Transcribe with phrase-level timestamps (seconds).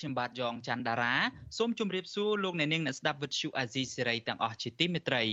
[0.00, 1.14] ខ្ញុំបាទយ៉ងច័ន្ទដារា
[1.58, 5.24] សូមជម្រាបសួរលោកអ្នកនាងអ្នកស្ដាប់វិទ្យុអាស៊ីសេរីទាំងអស់ជាទីមេត្រី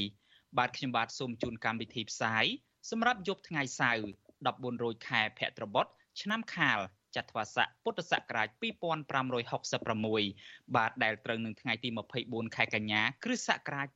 [0.58, 2.46] បាទខ្ញុំបាទសូមជូនកម្មវិធីផ្សាយ
[2.90, 4.04] សម្រាប់យប់ថ្ងៃសៅរ៍
[4.46, 5.86] 14រោចខែភទ្របទ
[6.22, 6.80] ឆ្នាំខាល
[7.16, 8.48] ចត្វាស័កពុទ្ធសករាជ
[9.78, 11.90] 2566បាទដែលត្រូវនឹងថ្ងៃទី
[12.24, 13.88] 24ខែកញ្ញាគ្រិស្តសករាជ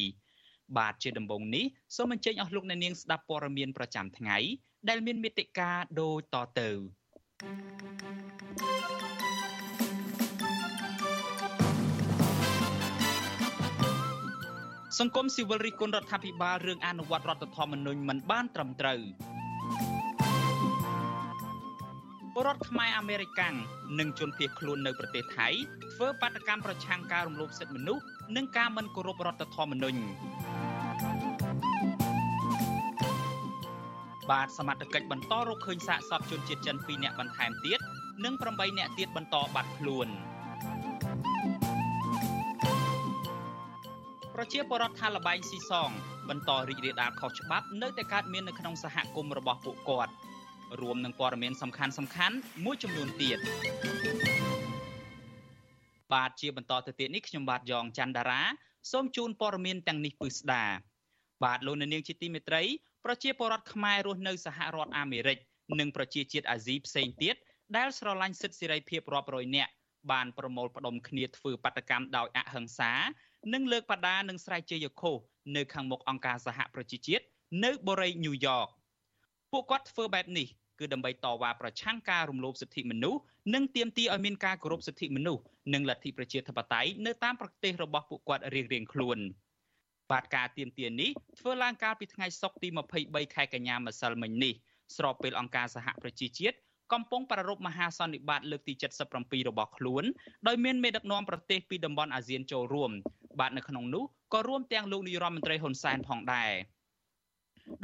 [0.00, 1.64] 2022បាទជាដំបូងនេះ
[1.96, 4.36] សូមអញ្ជើញអស់លោកអ្នកនាងស្ដាប់ព័ត៌មានប្រចាំថ្ងៃ
[4.88, 6.70] ដែលមានមេតិការដូចតទៅ
[8.60, 9.29] thank you
[14.98, 19.00] សង្គមស៊ីវិលរិះគន់រដ្ឋាភិបាលរឿងអនុវត្តរដ្ឋធម្មនុញ្ញមិនបានត្រឹមត្រូវ
[22.34, 23.54] ពលរដ្ឋខ្មែរអាមេរិកាំង
[23.98, 25.48] និងជនភៀសខ្លួននៅប្រទេសថៃ
[25.94, 28.04] ធ្វើបាតកម្មប្រឆាំងការរំលោភសិទ្ធិមនុស្ស
[28.36, 29.98] និងការមិនគោរពរដ្ឋធម្មនុញ្ញ
[34.30, 37.80] បាទសមត្ថកិច្ចបន្តរកឃើញសាកសពជនជាតិចិន2នាក់បន្ថែមទៀត
[38.24, 40.08] និង8នាក់ទៀតបន្តបាត់ខ្លួន។
[44.42, 45.90] ប្រជាពលរដ្ឋថាលបែងស៊ីសង
[46.28, 50.12] បន្តរីករាលដាលខុសច្បាប់នៅតែកើតមាននៅក្នុងសហគមន៍របស់ពួកគាត់
[50.80, 53.38] រួមនឹងព័ត៌មានសំខាន់សំខាន់មួយចំនួនទៀត
[56.12, 58.42] បាទជាបន្តទៅទៀតនេះខ្ញុំបាទយ៉ងច័ន្ទដារា
[58.92, 60.64] សូមជូនព័ត៌មានទាំងនេះពឺស្ដា
[61.44, 62.62] បាទលោកនាងជាទីមេត្រី
[63.04, 65.38] ប្រជាពលរដ្ឋខ្មែររស់នៅសហរដ្ឋអាមេរិក
[65.80, 67.34] និងប្រជាជាតិអាស៊ីផ្សេងទៀត
[67.76, 69.72] ដែលស្រឡាញ់សិទ្ធិសេរីភាពរាប់រយនាក់
[70.12, 72.92] បានប្រមូលផ្ដុំគ្នាធ្វើបាតកម្មដោយអហិង្សា
[73.54, 75.16] និងលើកបដានឹងស្រែកជ័យខុស
[75.56, 77.24] នៅខាងមុខអង្គការសហប្រជាជាតិ
[77.64, 78.66] នៅបូរីញូវយ៉ក
[79.52, 80.46] ពួកគាត់ធ្វើបែបនេះ
[80.78, 83.20] គឺដើម្បីតវ៉ាប្រឆាំងការរំលោភសិទ្ធិមនុស្ស
[83.54, 85.42] និងទាមទារឲ្យមានការគោរពសិទ្ធិមនុស្ស
[85.74, 89.18] និងលទ្ធិប្រជាធិបតេយ្យនៅតាមប្រទេសរបស់ពួកគាត់រៀងៗខ្លួន
[90.10, 92.68] បាទការទាមទារនេះធ្វើឡើងកាលពីថ្ងៃសុក្រទី
[93.02, 94.54] 23ខែកញ្ញាម្សិលមិញនេះ
[94.96, 96.56] ស្របពេលអង្គការសហប្រជាជាតិ
[96.92, 98.72] កំពុងប្រារព្ធមហាសន្និបាតលើកទី
[99.10, 100.04] 77របស់ខ្លួន
[100.46, 102.90] ដោយមានមេដឹកនាំប្រទេសពីតំបន់អាស៊ានចូលរួម
[103.38, 104.04] បាទនៅក្នុងនោះ
[104.34, 106.52] ក៏រួមទាំងលោកនាយរដ្ឋមន្ត្រីហ៊ុនសែនផងដែរ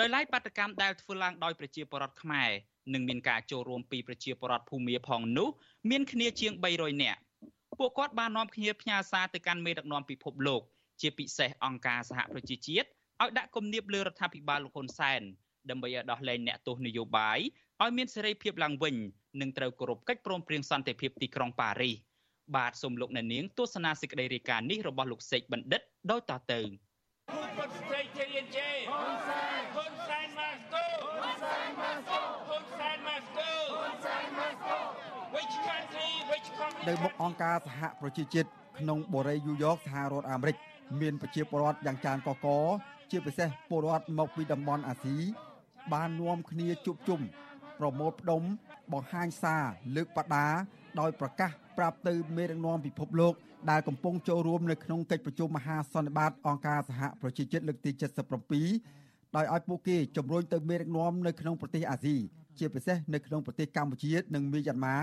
[0.01, 2.51] ដោយឡែកបាតកម្មដែលធ្វើឡើងដោយប្រជាពលរដ្ឋខ្មែរ
[2.95, 5.49] និងមានការចូលរួមពីប្រជាពលរដ្ឋភូមាផងនោះ
[5.91, 7.21] មានគ្នាជាង300នាក់
[7.79, 10.63] ពួកគាត់បាននាំគ្នាផ្ញើសារទៅកាន់មេដឹកនាំពិភពលោក
[11.01, 12.89] ជាពិសេសអង្គការសហប្រជាជាតិ
[13.23, 15.23] ឲ្យដាក់គំនាបលើរដ្ឋាភិបាលលោកហ៊ុនសែន
[15.71, 17.39] ដើម្បីឲ្យដោះលែងអ្នកទោសនយោបាយ
[17.83, 18.95] ឲ្យមានសេរីភាពឡើងវិញ
[19.41, 21.97] និងត្រូវគោរពកិច្ចព្រមព្រៀងសន្តិភាពទីក្រុងប៉ារីស
[22.55, 25.81] បាទសូមលោកអ្នកនាងទស្សនាសេចក្តីរាយការណ៍នេះរបស់លោកសេកបណ្ឌិត
[26.11, 26.61] ដោយតទៅ
[27.57, 30.85] ពុតស្ត្រីជារៀនជេហ៊ុនសែនហ៊ុនសែនម៉ាស្កូ
[31.23, 34.77] ហ៊ុនសែនម៉ាស្កូហ៊ុនសែនម៉ាស្កូហ៊ុនសែនម៉ាស្កូ
[35.35, 38.49] Which country which country នៅមុខអង្គការសហប្រជាជាតិ
[38.79, 40.57] ក្នុងបូរីយូយ៉កសហរដ្ឋអាមេរិក
[41.01, 42.47] មានប្រជាពលរដ្ឋយ៉ាងច្រើនកក
[43.11, 45.17] ជាពិសេសពលរដ្ឋមកពីតំបន់អាស៊ី
[45.93, 47.21] បាននាំគ្នាជួបជុំ
[47.81, 48.43] ប្រមូលផ្ដុំ
[48.93, 49.65] បង្ហាញសារ
[49.97, 50.47] លើកបដា
[51.01, 53.35] ដោយប្រកាសប្រាប់ទៅមេដឹកនាំពិភពលោក
[53.71, 57.91] ដែលកំពុងចូលរួមនៅក្នុងកិច្ចប្រជុំមហាសន្និបាតអង្គការសហប្រជាជាតិលើកទី
[58.63, 62.17] 77ដោយឲ្យពួកគេជំរុញទៅមេដឹកនាំនៅក្នុងប្រទេសអាស៊ី
[62.59, 64.97] ជាពិសេសនៅក្នុងប្រទេសកម្ពុជានិងមីយ៉ាន់ម៉ា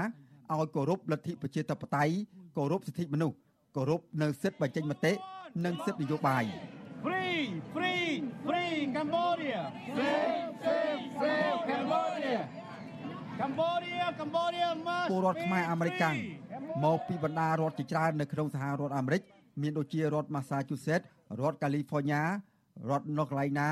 [0.54, 2.14] ឲ្យគោរពលទ្ធិប្រជាធិបតេយ្យ
[2.58, 3.36] គោរពសិទ្ធិមនុស្ស
[3.76, 5.14] គោរពនៅសិទ្ធិបញ្ចេញមតិ
[5.66, 6.44] និងសិទ្ធិនយោបាយ
[7.06, 7.44] Free
[7.74, 8.08] free
[8.46, 9.62] free Cambodia
[9.98, 16.16] save save save Cambodia កម្ពុជាកម្ពុជាមកពលរដ្ឋខ្មែរអាមេរិកាំង
[16.86, 19.22] មកពីបណ្ដារដ្ឋជាច្រើននៅក្នុងសហរដ្ឋអាមេរិក
[19.62, 21.06] មានដូចជារដ្ឋ Massachusetts
[21.40, 22.22] រដ្ឋ California
[22.90, 23.68] រដ្ឋ North Carolina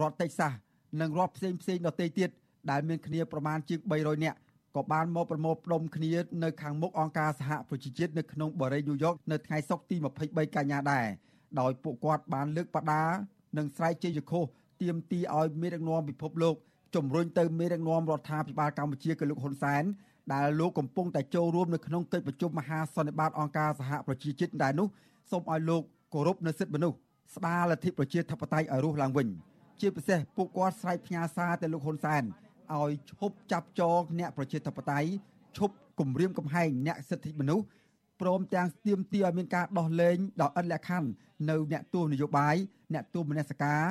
[0.00, 0.52] រដ្ឋ Texas
[1.00, 2.30] និងរដ្ឋផ្សេងផ្សេងដទៃទៀត
[2.70, 4.38] ដែលមានគ្នាប្រមាណជាង300នាក់
[4.76, 6.12] ក៏បានមកប្រមូលផ្ដុំគ្នា
[6.42, 11.06] នៅខាងមុខអង្គការសហប្រជាជាតិនៅក្នុងបរិយាញូវយ៉កនៅថ្ងៃសុក្រទី23កញ្ញាដែរ
[11.60, 13.02] ដោយពួកគាត់បានលើកបដា
[13.58, 14.44] និងស្រែកជ័យយខុស
[14.82, 16.56] ទាមទារឲ្យមេដឹកនាំពិភពលោក
[16.96, 19.84] ជំរុញទៅមេដឹកនាំរដ្ឋាភិបាលកម្ពុជាគឺលោកហ៊ុនសែន
[20.32, 24.86] ដែលលោកកំពុងតែចូលរួមនៅក្នុងកិច្ចប្រជុំមហាសន្និបាតអង្គការសហប្រជាជាតិដែរនោះ
[25.30, 25.82] សូមឲ្យលោក
[26.14, 26.96] គោរពនៅសិទ្ធិមនុស្ស
[27.34, 29.28] ស្ដារលទ្ធិប្រជាធិបតេយ្យឲ្យរស់ឡើងវិញ
[29.80, 32.22] ជាពិសេសពួកគាត់ស្រែកផ្ញើសារទៅលោកហ៊ុនសែន
[32.74, 35.08] ឲ្យឈប់ចាប់ចងអ្នកប្រជាធិបតេយ្យ
[35.58, 37.64] ឈប់គំរាមកំហែងអ្នកសិទ្ធិមនុស្ស
[38.20, 41.08] ព្រមទាំងស្ទាមទារឲ្យមានការដោះលែងដោយឥតលក្ខខណ្ឌ
[41.50, 42.56] នៅអ្នកទោសនយោបាយ
[42.94, 43.82] អ្នកទោសមនសិការ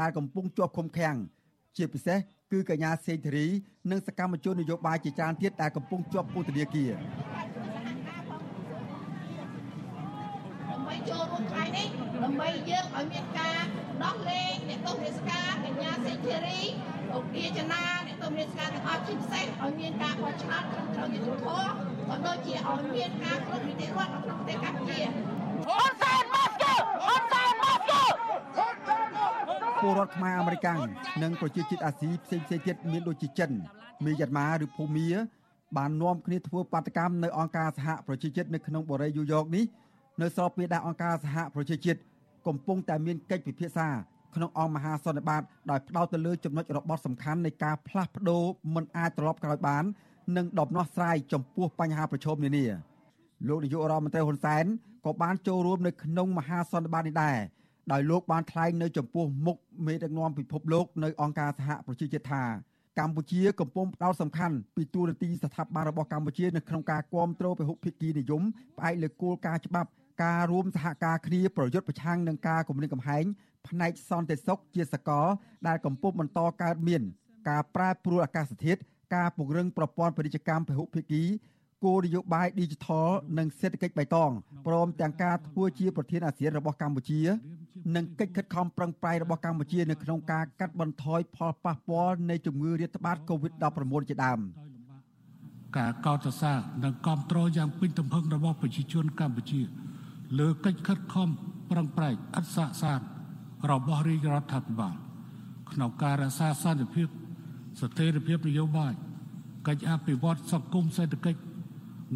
[0.00, 1.16] ដែលកំពុងជាប់ឃុំឃាំង
[1.76, 2.18] ជាពិសេស
[2.52, 3.46] គឺកញ្ញាសេងធារី
[3.90, 6.92] និងសកម្មជននយោបាយជាច្រើនទៀតដែលកំពុងជាប់ពន្ធនាគារ
[12.22, 13.62] ដើម្បីយើងឲ្យមានការ
[14.04, 16.60] ដោះលែងអ្នកទោសរាជការកញ្ញាសេដ្ឋារី
[17.14, 21.70] ឧទាចនាអ្នកទោសរាជការទាំងអស់ជាពិសេសឲ្យមានការបោះឆ្នោតត្រឹមត្រូវយុត្តិធម៌
[22.08, 25.00] ក៏ដូចជាឲ្យមានការគ្រប់នីតិរដ្ឋនៅក្នុងប្រទេសកម្ពុជា
[25.66, 26.74] ហ៊ុនសែនមកជើ
[27.04, 30.80] ហ៊ុនសែនមកជើ ពលរដ្ឋខ្មែរអាមេរិកាំង
[31.22, 33.50] និងប្រជាជាតិអាស៊ីផ្សេងៗទៀតមានដូចជាចិន
[34.04, 35.08] មីយ៉ាន់ម៉ាឬភូមា
[35.76, 39.64] បាននាំគ្នាធ្វើបាតកម្មនៅអង្គការសហប្រជាជាតិនៅក្នុងបរិយាញូវយ៉កនេះ
[40.20, 42.00] នៅស្របពេលដែលអង្គការសហប្រជាជាតិ
[42.46, 43.88] កំពុងតែមានកិច្ចពិភាក្សា
[44.34, 48.42] ក្នុងអង្គមហាសន្និបាតដោយផ្ដោតទៅលើចំណុចរបត់សំខាន់នៃការផ្លាស់ប្ដូរ
[48.74, 49.84] មិនអាចត្រឡប់ក្រោយបាន
[50.36, 52.64] និងដំណោះស្រាយចំពោះបញ្ហាប្រឈមនានា
[53.48, 54.64] លោកនាយករដ្ឋមន្ត្រីហ៊ុនសែន
[55.04, 57.38] ក៏បានចូលរួមនៅក្នុងមហាសន្និបាតនេះដែរ
[57.92, 59.56] ដោយលោកបានថ្លែងនៅចំពោះមុខ
[59.86, 62.44] មេដឹកនាំពិភពលោកនៅអង្គការសហប្រជាជាតិថា
[62.98, 68.42] កម្ពុជាកំពុងផ្ដោតសំខាន់ពីទូរនទីស្ថាប័នរបស់កម្ពុជានៅក្នុងការគ្រប់គ្រងពហុភាគីនិយម
[68.78, 69.88] ផ្អែកលើគោលការណ៍ច្បាប់
[70.24, 73.24] ការរួមសហការគ្នាប្រយុទ្ធប្រឆាំងនឹងការគំរាមកំហែង
[73.68, 75.26] ផ្នែកសន្តិសុខជាសកល
[75.68, 77.02] ដែលកំពុងបន្តកើតមាន
[77.48, 78.80] ការប្រែប្រួលអាកាសធាតុ
[79.14, 81.22] ការពង្រឹងប្រព័ន្ធពាណិជ្ជកម្មពហុភាគី
[81.84, 83.08] គោលនយោបាយ Digital
[83.38, 84.30] និងសេដ្ឋកិច្ចបៃតង
[84.66, 87.20] ព្រមទាំងការធ្វើជាប្រធានអាស៊ានរបស់កម្ពុជា
[87.96, 94.40] និងកិច្ចខិតខំប្រឹងប្រែងរបស់កម្ពុជានៅក្នុងការកាត់បន្ថយផលប៉ះពាល់នៃជំងឺរាតត្បាត COVID-19 ជាដើម
[95.78, 99.60] ការកោតសរសើរនិងគ្រប់គ្រងយ៉ាងពេញទំហឹងរបស់ប្រជាជនកម្ពុជា
[100.38, 101.28] លើកិច្ចខិតខំ
[101.70, 103.00] ប្រឹងប្រែងអត់សាកសាន
[103.70, 104.94] របស់រាជរដ្ឋាភិបាល
[105.72, 107.08] ក្នុងការរក្សាសន្តិភាព
[107.80, 108.92] ស្ថិរភាពនយោបាយ
[109.66, 111.38] កិច្ចអភិវឌ្ឍសង្គមសេដ្ឋកិច្ច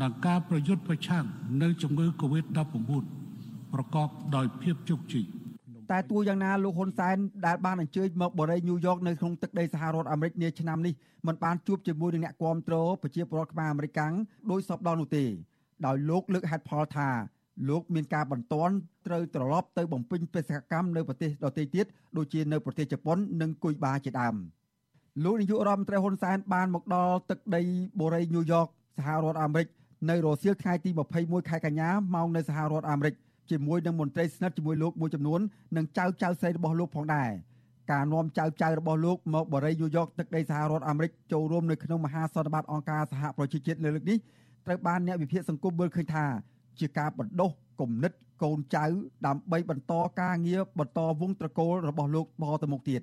[0.00, 1.24] និងការប្រយុទ្ធប្រឆាំង
[1.62, 2.56] នឹងជំងឺ Covid-19
[3.72, 5.24] ប្រកបដោយភាពជោគជ័យ
[5.90, 7.16] តែទោះយ៉ាងណាលោកហ៊ុនសែន
[7.46, 10.94] ដែលបានអញ្ជើញមកបរិយាញូវយ៉កនៅក្នុងទឹកដីសហរដ្ឋអាមេរិកនាឆ្នាំនេះ
[11.26, 14.12] មិនបានជួបជាមួយនឹងអ្នកគាំទ្រប្រជាពលរដ្ឋខ្មែរអាមេរិកាំង
[14.50, 15.24] ដោយសពដល់នោះទេ
[15.86, 17.08] ដោយលោកលើកហេតុផលថា
[17.68, 18.74] លោកមានការបន្ទាន់
[19.06, 21.86] ត្រូវត្រឡប់ទៅបំពេញបេសកកម្មនៅប្រទេសដទៃទៀត
[22.16, 24.34] ដូចជានៅប្រទេសជប៉ុននិងគុយបាជាដើម
[25.24, 27.62] លោកនាយករដ្ឋមន្ត្រីហ៊ុនសែនបានមកដល់ទឹកដី
[28.00, 28.66] បូរីញូវយ៉ក
[28.96, 29.66] សហរដ្ឋអាមេរិក
[30.10, 30.90] នៅរសៀលថ្ងៃទី
[31.20, 33.14] 21ខែកញ្ញាម៉ោងនៅសហរដ្ឋអាមេរិក
[33.50, 35.40] ជាមួយនឹងមន្ត្រីស្និទ្ធជាមួយលោកមួយចំនួន
[35.76, 37.30] និងចៅចៅស្រីរបស់លោកផងដែរ
[37.92, 44.18] ការនាំចៅចៅរបស់លោកមកបរិយាញូវយ៉កទឹកដីសហរដ្ឋអាមេរិកចូលរួមនៅក្នុងមហាសន្និបាតអង្គការសហប្រជាជាតិលើកនេះ
[44.66, 46.24] ត្រូវបានអ្នកវិភាគសង្គមមើលឃើញថា
[46.80, 47.50] ជាការបណ្ដុះ
[47.80, 48.12] គំនិត
[48.42, 48.84] កូនចៅ
[49.26, 53.02] ដើម្បីបន្តការងារបន្តវងត្រកូលរបស់លោកបន្តទៅមុខទៀត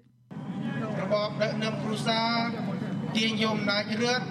[1.01, 2.29] របបដឹកនាំគ្រួសារ
[3.15, 4.25] ទាញយកអំណាចរដ្ឋ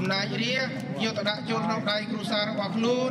[0.00, 0.68] អំណាចរាជ
[1.04, 3.10] យកទៅដាក់ចូលក្នុងដៃគ្រួសាររបស់ខ្លួន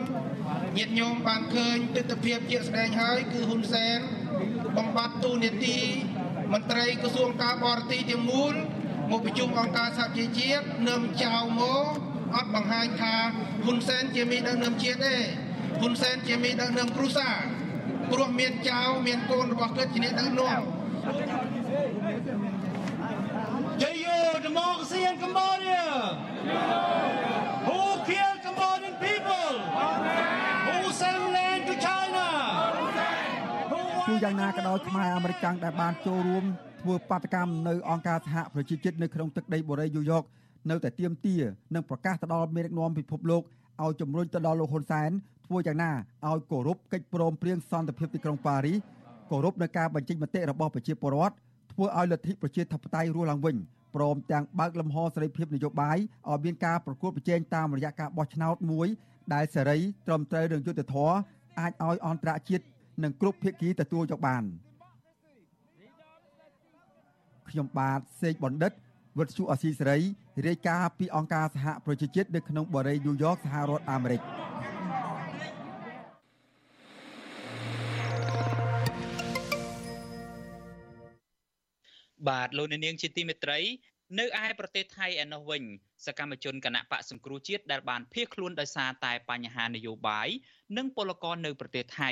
[0.78, 4.00] ញាតិញោមបានឃើញទស្សនវិជ្ជាជាក់ស្ដែងហើយគឺហ៊ុនសែន
[4.78, 5.80] បំបត្តិទូនាទី
[6.54, 8.54] មន្ត្រីក្រសួងការបរទេសទាំងមូល
[9.12, 11.86] មកប្រជុំអង្គការសហជីវជាតិនាំចៅមក
[12.36, 13.16] អត់បង្ហាញថា
[13.66, 15.16] ហ៊ុនសែនជាមេដឹកនាំជាតិទេ
[15.80, 17.38] ហ៊ុនសែនជាមេដឹកនាំគ្រួសារ
[18.12, 20.62] ព្រោះមានចៅមានកូនរបស់គាត់ជាអ្នកដឹកនាំ
[21.70, 22.59] Jayo
[24.42, 25.86] democracy in Cambodia.
[27.68, 29.52] Who killed Cambodian people?
[30.68, 32.26] Who sent land to China?
[34.08, 36.44] ទោះយ៉ាងណាក៏ដោយខ្មែរអាមេរិកដែលបានចូលរួម
[36.82, 40.24] ធ្វើបាតកម្មនៅអង្គការសហប្រជាជាតិនៅក្នុងទឹកដីបូរីញូវយ៉ក
[40.70, 41.36] នៅតែទៀមទា
[41.76, 43.44] និងប្រកាសទៅដល់មេដឹកនាំពិភពលោក
[43.84, 45.10] ឲ្យជំរុញទៅដល់លោកហ៊ុនសែន
[45.46, 45.92] ធ្វើយ៉ាងណា
[46.28, 48.78] ឲ្យគោរពកិច្ចព្រមព្រៀងសន្តិភាពទីក្រុងប៉ារីស
[49.32, 51.36] គោរពនៅការបញ្ចេញមតិរបស់ប្រជាពលរដ្ឋ
[51.74, 53.56] ធ្វើឲ្យលទ្ធិប្រជាធិបតេយ្យរស់ឡើងវិញ
[53.96, 55.98] ព្រមទាំងបើកលំហសេរីភាពនយោបាយ
[56.30, 58.88] ឲ្យមានការប្រកួតប្រជែងតាមរយៈការបោះឆ្នោតមួយ
[59.34, 59.78] ដែលសេរី
[60.08, 61.16] ត្រឹមត្រូវនឹងយុត្តិធម៌
[61.60, 62.66] អាចឲ្យអន្តរជាតិ
[63.04, 64.44] និងគ្រប់ភាគីទទួលយកបាន
[67.50, 68.72] ខ្ញុំបាទសេកបណ្ឌិត
[69.20, 70.00] វិទ្យុអស៊ីសេរី
[70.48, 74.22] រាយការណ៍ពីអង្គការសហប្រជាជាតិនៅក្នុងបរិយាញូវយ៉កសហរដ្ឋអាមេរិក
[82.28, 83.60] បាទលោកនាងជាទីមេត្រី
[84.20, 85.64] នៅឯប្រទេសថៃឯណោះវិញ
[86.06, 90.28] សកម្មជនគណៈបកសង្គ្រោះជាតិដែលបានភៀសខ្លួនដោយសារតែបញ្ហានយោបាយ
[90.78, 92.12] និងពលករនៅប្រទេសថៃ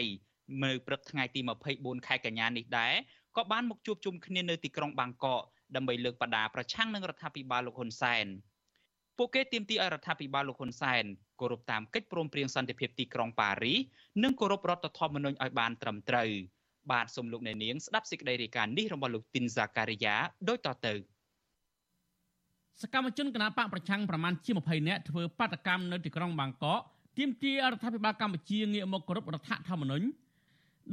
[0.63, 1.41] នៅព្រឹកថ្ងៃទី
[1.73, 2.93] 24ខែកញ្ញានេះដែរ
[3.37, 5.41] ក៏បានមកជួបជុំគ្នានៅទីក្រុងបាងកក
[5.75, 8.25] ដើម្បីលើកបដាប្រឆាំងនឹងរដ្ឋាភិបាលលោកហ៊ុនសែន
[9.17, 11.03] ពួកគេទាមទារឲ្យរដ្ឋាភិបាលលោកហ៊ុនសែន
[11.39, 13.79] គោរពតាមកិច្ចព្រមព្រៀងសន្តិភាពទីក្រុងប៉ារីស
[14.23, 16.29] និងគោរពរដ្ឋធម្មនុញ្ញឲ្យបានត្រឹមត្រូវ
[16.91, 20.15] បាទសូមលោកអ្នកនាងស្ដាប់សេចក្តីរាយការណ៍នេះរបស់លោកទីនហ្សាការីយ៉ា
[20.49, 20.93] ដូចតទៅ
[22.81, 26.79] សកម្មជនគណបកប្រឆាំងប្រមាណជា20នាក់ធ្វើបាតកម្មនៅទីក្រុងបាងកក
[27.17, 30.05] ទាមទាររដ្ឋាភិបាលកម្ពុជាងាកមកគោរពរដ្ឋធម្មនុញ្ញ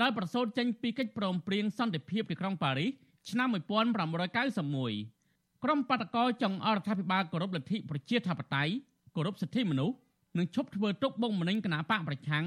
[0.00, 2.90] ដែលប្រសូតចេញពីកិច្ចព្រមព្រៀងសន្តិភាពទីក្រុងប៉ារីស
[3.30, 8.72] ឆ្នាំ1991ក្រុមបាតកោចង់អរដ្ឋាភិបាលគោរពលទ្ធិប្រជាធិបតេយ្យ
[9.16, 9.96] គោរពសិទ្ធិមនុស្ស
[10.38, 12.44] និងឈប់ធ្វើទុកបុកម្នេញគណបកប្រឆាំង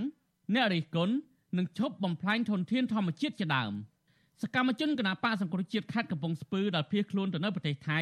[0.53, 1.13] អ្នករិះគន់
[1.57, 3.73] និងឈប់បំផ្លាញធនធានធម្មជាតិជាដើម
[4.41, 7.99] សកម្មជនគណបកសង្គ្រោះជាតិខេត្តកំពង់ស្ពឺដែលភៀសខ្លួនទៅនៅប្រទេសថៃ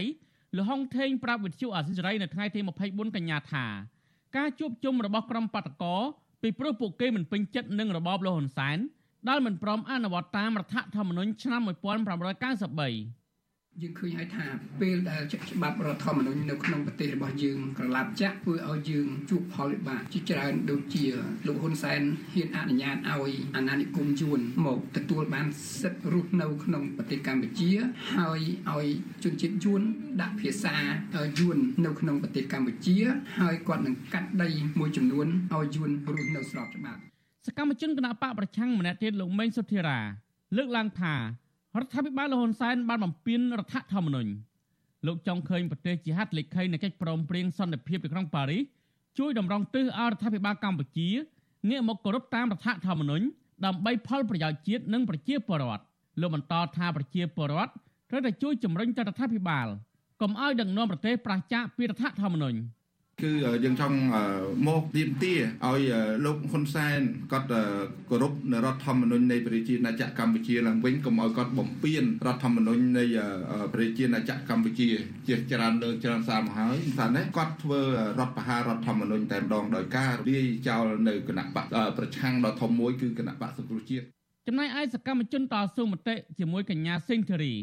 [0.58, 3.66] លហុងថេងប្រាប់វិទ្យុអាស៊ីសេរីនៅថ្ងៃទី24កញ្ញាថា
[4.38, 5.96] ការជួបជុំរបស់ក្រុមបាតកោ
[6.42, 8.78] ពីព្រោះពួកគេមិនពេញចិត្តនឹងរបបលហ៊ុនសែន
[9.30, 13.25] ដែលមិនព្រមអនុវត្តតាមរដ្ឋធម្មនុញ្ញឆ្នាំ1993
[13.84, 14.46] យើងឃើញហើយថា
[14.82, 21.06] ពេលដែលច្បាប់រដ្ឋធម្មនុញ្ញនៅក្នុងប្រទេសរបស់យើងក្រឡាប់ចាក់ធ្វើឲ្យយើងជួបផលវិបាកជាច្រើនដូចជា
[21.48, 22.02] លោកហ៊ុនសែន
[22.34, 25.48] ហ៊ានអនុញ្ញាតឲ្យអាណានិគមយួនមកទទួលបាន
[25.82, 27.72] សិទ្ធិរស់នៅក្នុងប្រទេសកម្ពុជា
[28.16, 28.40] ហើយ
[28.72, 28.86] ឲ្យ
[29.24, 29.82] ជនជាតិយួន
[30.22, 30.76] ដាក់ភាសា
[31.40, 32.98] យួននៅក្នុងប្រទេសកម្ពុជា
[33.40, 37.00] ហើយគាត់នឹងកាត់ដីមួយចំនួនឲ្យយួនរស់នៅស្របច្បាប់
[37.46, 40.00] សកម្មជនគណបកប្រឆាំងម្នាក់ទៀតលោកមេងសុធារា
[40.58, 41.16] លើកឡើងថា
[41.80, 44.32] រដ្ឋាភិបាលលហ៊ុនសែនបានបំពេញរដ្ឋធម្មនុញ្ញ
[45.08, 48.62] លោកចង់ឃើញប្រទេសជាហត្ថលេខីនៃកិច្ចព្រមព្រៀងសន្តិភាពទីក្រុងប៉ារីស
[49.20, 51.10] ជួយតម្រង់ទិសឲ្យរដ្ឋាភិបាលកម្ពុជា
[51.70, 53.26] ងាកមកគោរពតាមរដ្ឋធម្មនុញ្ញ
[53.66, 55.84] ដើម្បីផលប្រយោជន៍ជាតិនិងប្រជាពលរដ្ឋ
[56.22, 57.72] លោកបន្តថាប្រជាពលរដ្ឋ
[58.10, 59.68] ត្រូវតែជួយជំរុញទៅរដ្ឋាភិបាល
[60.22, 62.58] កុំឲ្យដឹកនាំប្រទេសប្រឆាចពីរដ្ឋធម្មនុញ្ញ
[63.24, 63.32] គឺ
[63.64, 63.98] យើងចង់
[64.68, 65.34] មកទៀមទា
[65.66, 65.82] ឲ្យ
[66.26, 67.00] លោកហ៊ុនសែន
[67.32, 67.48] គាត់
[68.10, 73.06] គោរពនៅរដ្ឋធម្មនុញ្ញនៃប្រជាណាចក្រកម្ពុជាឡើងវិញកុំឲ្យគាត់បំពានរដ្ឋធម្មនុញ្ញនៃ
[73.74, 74.90] ប្រជាណាចក្រកម្ពុជា
[75.28, 77.80] ជាច្រើនលើកច្រើនសារមកហើយថានេះគាត់ធ្វើ
[78.20, 81.66] រដ្ឋប្រហាររដ្ឋធម្មនុញ្ញតែម្ដងដោយការរាយចោលនៅគណៈបក
[81.98, 84.06] ប្រឆាំងដ៏ធំមួយគឺគណៈបកសង្គ្រោះជាតិ
[84.48, 87.54] ចំណែកឯសកម្មជនតស៊ូមតិជាមួយកញ្ញាសេងធារី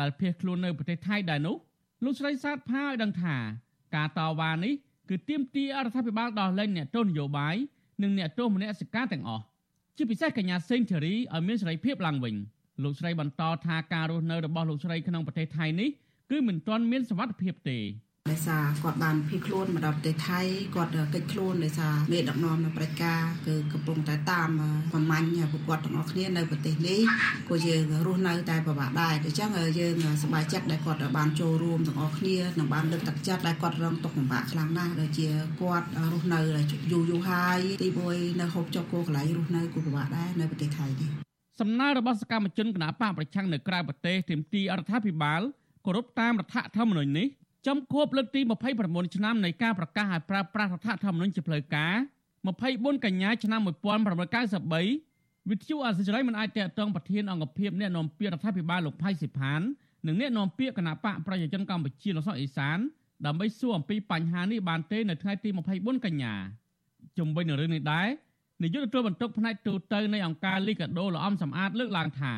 [0.00, 1.56] ដែលភៀសខ្លួននៅប្រទេសថៃដែរនោះ
[2.04, 3.36] លោកស្រីសាទផាឲ្យដឹងថា
[3.96, 4.74] ការតវ៉ានេះ
[5.08, 7.56] គឺទាមទាររដ្ឋាភិបាលដោះលែងអ្នកទោសនយោបាយ
[8.02, 9.44] និងអ្នកទោសមនសិការទាំងអស់
[9.96, 12.34] ជាពិសេសកញ្ញាសេងធារីឲ្យមានសេរីភាពឡើងវិញ
[12.82, 15.88] លោកស្រីបន្តថាការរស់នៅរបស់លោកស្រីក្នុងប្រទេសថៃនេះ
[16.30, 17.78] គឺមិនទាន់មានសុវត្ថិភាពទេ
[18.30, 20.40] ដោយសារគាត់បានភៀសខ្លួនមកដល់ប្រទេសថៃ
[20.74, 24.48] គាត់កិច្ចខ្លួនដោយសារមេដឹកនាំនៅប្រជាការគឺកំពុងតែតាម
[24.92, 27.00] ប្រមាញ់ពួកគាត់ទាំងអស់គ្នានៅប្រទេសនេះ
[27.48, 35.28] ក៏យើងរស់នៅតែពិបាកដែរដូច្នេះយើងសប្បាយចិត្តដែលគាត់បានចូលរួមទាំងអស់គ្នានិងបានលើកទឹកចិត្តដែលគាត់រងទុក្ខលំបាកខ្លាំងណាស់ដូចជា
[35.60, 36.40] គាត់រស់នៅ
[36.92, 41.10] យូរយូរហើយទីមួយនៅហូបចុកគោកន្លែងរស់នៅក៏ពិបាកដែរនៅប្រទេសថៃនេះ
[41.60, 45.42] សំណើរបស់សកម្មជនគណបកប្រឆាំងនៅក្រៅប្រទេសទាមទាររដ្ឋាភិបាល
[45.86, 47.26] គោរពតាមរដ្ឋធម្មនុញ្ញនេះ
[47.66, 48.40] ចំខួបលើកទី
[48.78, 51.94] 29ឆ្នាំនៃការប្រកាសឲ្យប្រើប្រាស់រដ្ឋធម្មនុញ្ញជាផ្លូវការ
[52.50, 59.60] 24កញ្ញាឆ្នាំ1993វិទ្យុអសិរ័យមិនអាចតេតងប្រធានអង្គភិបអ្នកនាំពាក្យរដ្ឋាភិបាលលោកផៃសិផាន
[60.06, 62.78] និងអ្នកនាំពាក្យគណៈបកប្រជាជនកម្ពុជាលោកសុកអេសាន
[63.26, 66.34] ដើម្បីសួរអំពីបញ្ហានេះបានទេនៅថ្ងៃទី24កញ្ញា
[67.18, 68.08] ជំវិញនឹងរឿងនេះដែរ
[68.62, 72.34] នាយកទទួលបន្ទុកផ្នែកទូតទៅនៃអង្គការលីកាដូលោកអំសំអាតលើកឡើងថា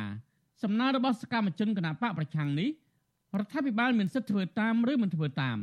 [0.63, 2.69] សំណើរបស់សកម្មជនគណៈបកប្រឆាំងនេះ
[3.37, 5.57] រដ្ឋាភិបាលមានសិទ្ធិធ្វើតាមឬមិនធ្វើតាម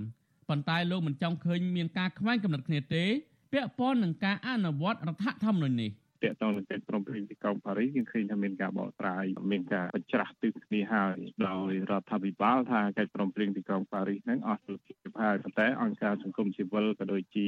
[0.48, 3.04] ប៉ុន្តែលោកមិនចង់ឃើញមានការខ្វែងគំនិតគ្នាទេ
[3.52, 5.90] ពាក់ព័ន្ធនឹងការអនុវត្តរដ្ឋធម្មនុញ្ញនេះ។
[6.24, 11.16] តកតងនឹងកិច្ចព្រមព្រៀងទីក្រុងប៉ារីសយើងឃើញថាមានការបកស្រាយមានការបញ្ច្រាស់ទិសគ្នាហើយ
[11.48, 17.46] ដោយរដ្ឋាភិបាលថាកិច្ចព្រមព្រៀងទីក្រុងប៉ារីសនឹងអស់ពលភាពហើយប៉ុន្តែអង្គការសង្គមស៊ីវិលក៏ដូចជា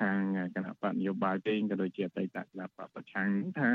[0.00, 0.20] ខាង
[0.54, 3.70] គណៈបកនយោបាយវិញក៏ដូចជាអតីតគណៈបកប្រឆាំងថា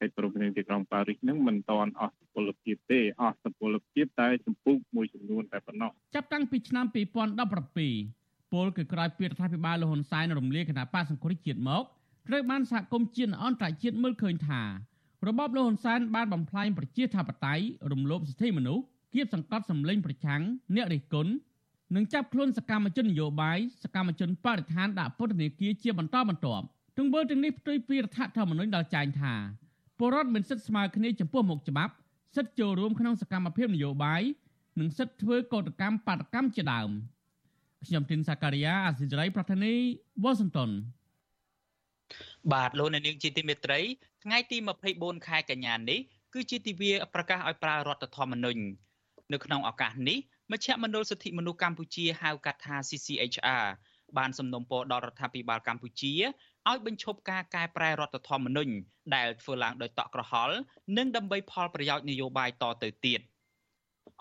[0.00, 11.84] កិច្ចព្រមព្រៀងទីក្រុងប៉ារីសនឹងមិនទាន់អស់ពលភាពទេអស់ពលភាពតែចម្ពោះមួយចំនួនតែប៉ុណ្ណោះចាប់តាំងពីឆ្នាំ2017ពលគឺក្រោយពីរដ្ឋាភិបាលលហ៊ុនសែនរំលាយគណៈបកសង្គ្រោះជាតិមក
[12.28, 14.62] ត្រូវបានសហគមន៍ជាតិអន្តរជាតិមើលឃើញថា
[15.26, 20.42] របបលហ៊ុនសែនបានបំផ្លាញប្រជាធិបតេយ្យរំលោភសិទ្ធិមនុស្សគៀបសង្កត់សម្លេងប្រឆាំង
[20.74, 21.32] អ្នករិះគន់
[21.94, 26.64] និងចាប់ខ្លួនសកម្មជននយោបាយសកម្មជនបរិស្ថានដាក់ពន្ធនាគារជាបន្តបន្ទាប់
[26.98, 29.34] ទង្វើទាំងនេះផ្ទុយពីរដ្ឋធម្មនុញ្ញដល់ចែងថា
[29.98, 31.92] ពលរដ្ឋមានសិទ្ធិស្មើគ្នាចំពោះមុខច្បាប់
[32.36, 34.22] សិទ្ធិចូលរួមក្នុងសកម្មភាពនយោបាយ
[34.80, 36.90] និងសិទ្ធិធ្វើកោតកម្មបាតកម្មជាដើម
[37.86, 39.74] ខ្ញុំទីនសាការីយ៉ាអសិរ័យប្រធានី
[40.22, 40.70] វ៉ាស៊ីនតោន
[42.52, 43.80] បាទលោកអ្នកនាងជាទីមេត្រី
[44.24, 44.56] ថ្ងៃទី
[44.92, 46.00] 24ខែកញ្ញានេះ
[46.34, 48.62] គឺជាទិវាប្រកាសឲ្យប្រើរដ្ឋធម្មនុញ្ញ
[49.32, 50.18] នៅក្នុងឱកាសនេះ
[50.52, 53.64] មជ្ឈមណ្ឌលសិទ្ធិមនុស្សកម្ពុជាហៅកាត់ថា CCHR
[54.18, 56.12] បានសំណូមពរដល់រដ្ឋាភិបាលកម្ពុជា
[56.68, 58.72] ឲ្យបញ្ឈប់ការកែប្រែរដ្ឋធម្មនុញ្ញ
[59.14, 60.56] ដែលធ្វើឡើងដោយតក់ក្រហល់
[60.96, 63.20] និងដើម្បីផលប្រយោជន៍នយោបាយតទៅទៀត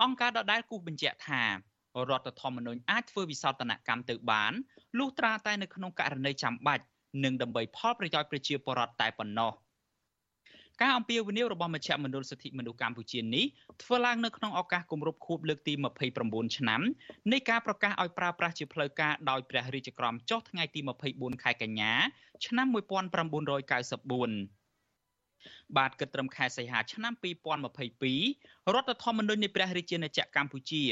[0.03, 1.44] អង្គការដដែលគូសបញ្ជាក់ថា
[2.10, 4.53] រដ្ឋធម្មនុញ្ញអាចធ្វើវិសោធនកម្មទៅបាន
[4.98, 6.86] លុះត្រាតែនៅក្នុងករណីចាំបាច់
[7.24, 9.51] និងដើម្បីផលប្រយោជន៍ប្រជាពលរដ្ឋតែប៉ុណ្ណោះ
[10.81, 13.45] ការអំពាវនាវរបស់មជ្ឈមណ្ឌលសិទ្ធិមនុស្សកម្ពុជានេះ
[13.84, 15.74] ធ្វើឡើងនៅក្នុងឱកាសគម្រប់ខួបលើកទី
[16.15, 16.81] 29ឆ្នាំ
[17.31, 20.79] នៃការប្រកាសឲ្យប្រើប្រាស់ជាផ្លូវការដោយព្រះរាជក្រមចុះថ្ងៃទី
[21.12, 21.93] 24ខែកញ្ញា
[22.45, 24.65] ឆ្នាំ1994
[25.77, 27.13] បាទគិតត្រឹមខែសីហាឆ្នាំ
[27.93, 30.84] 2022រដ្ឋធម្មនុញ្ញនៃព្រះរាជាណាចក្រកម្ពុជា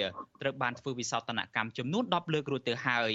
[0.41, 3.13] ត្រូវបានធ្វើវិសោធនកម្មចំនួន10លើករួចទៅហើយ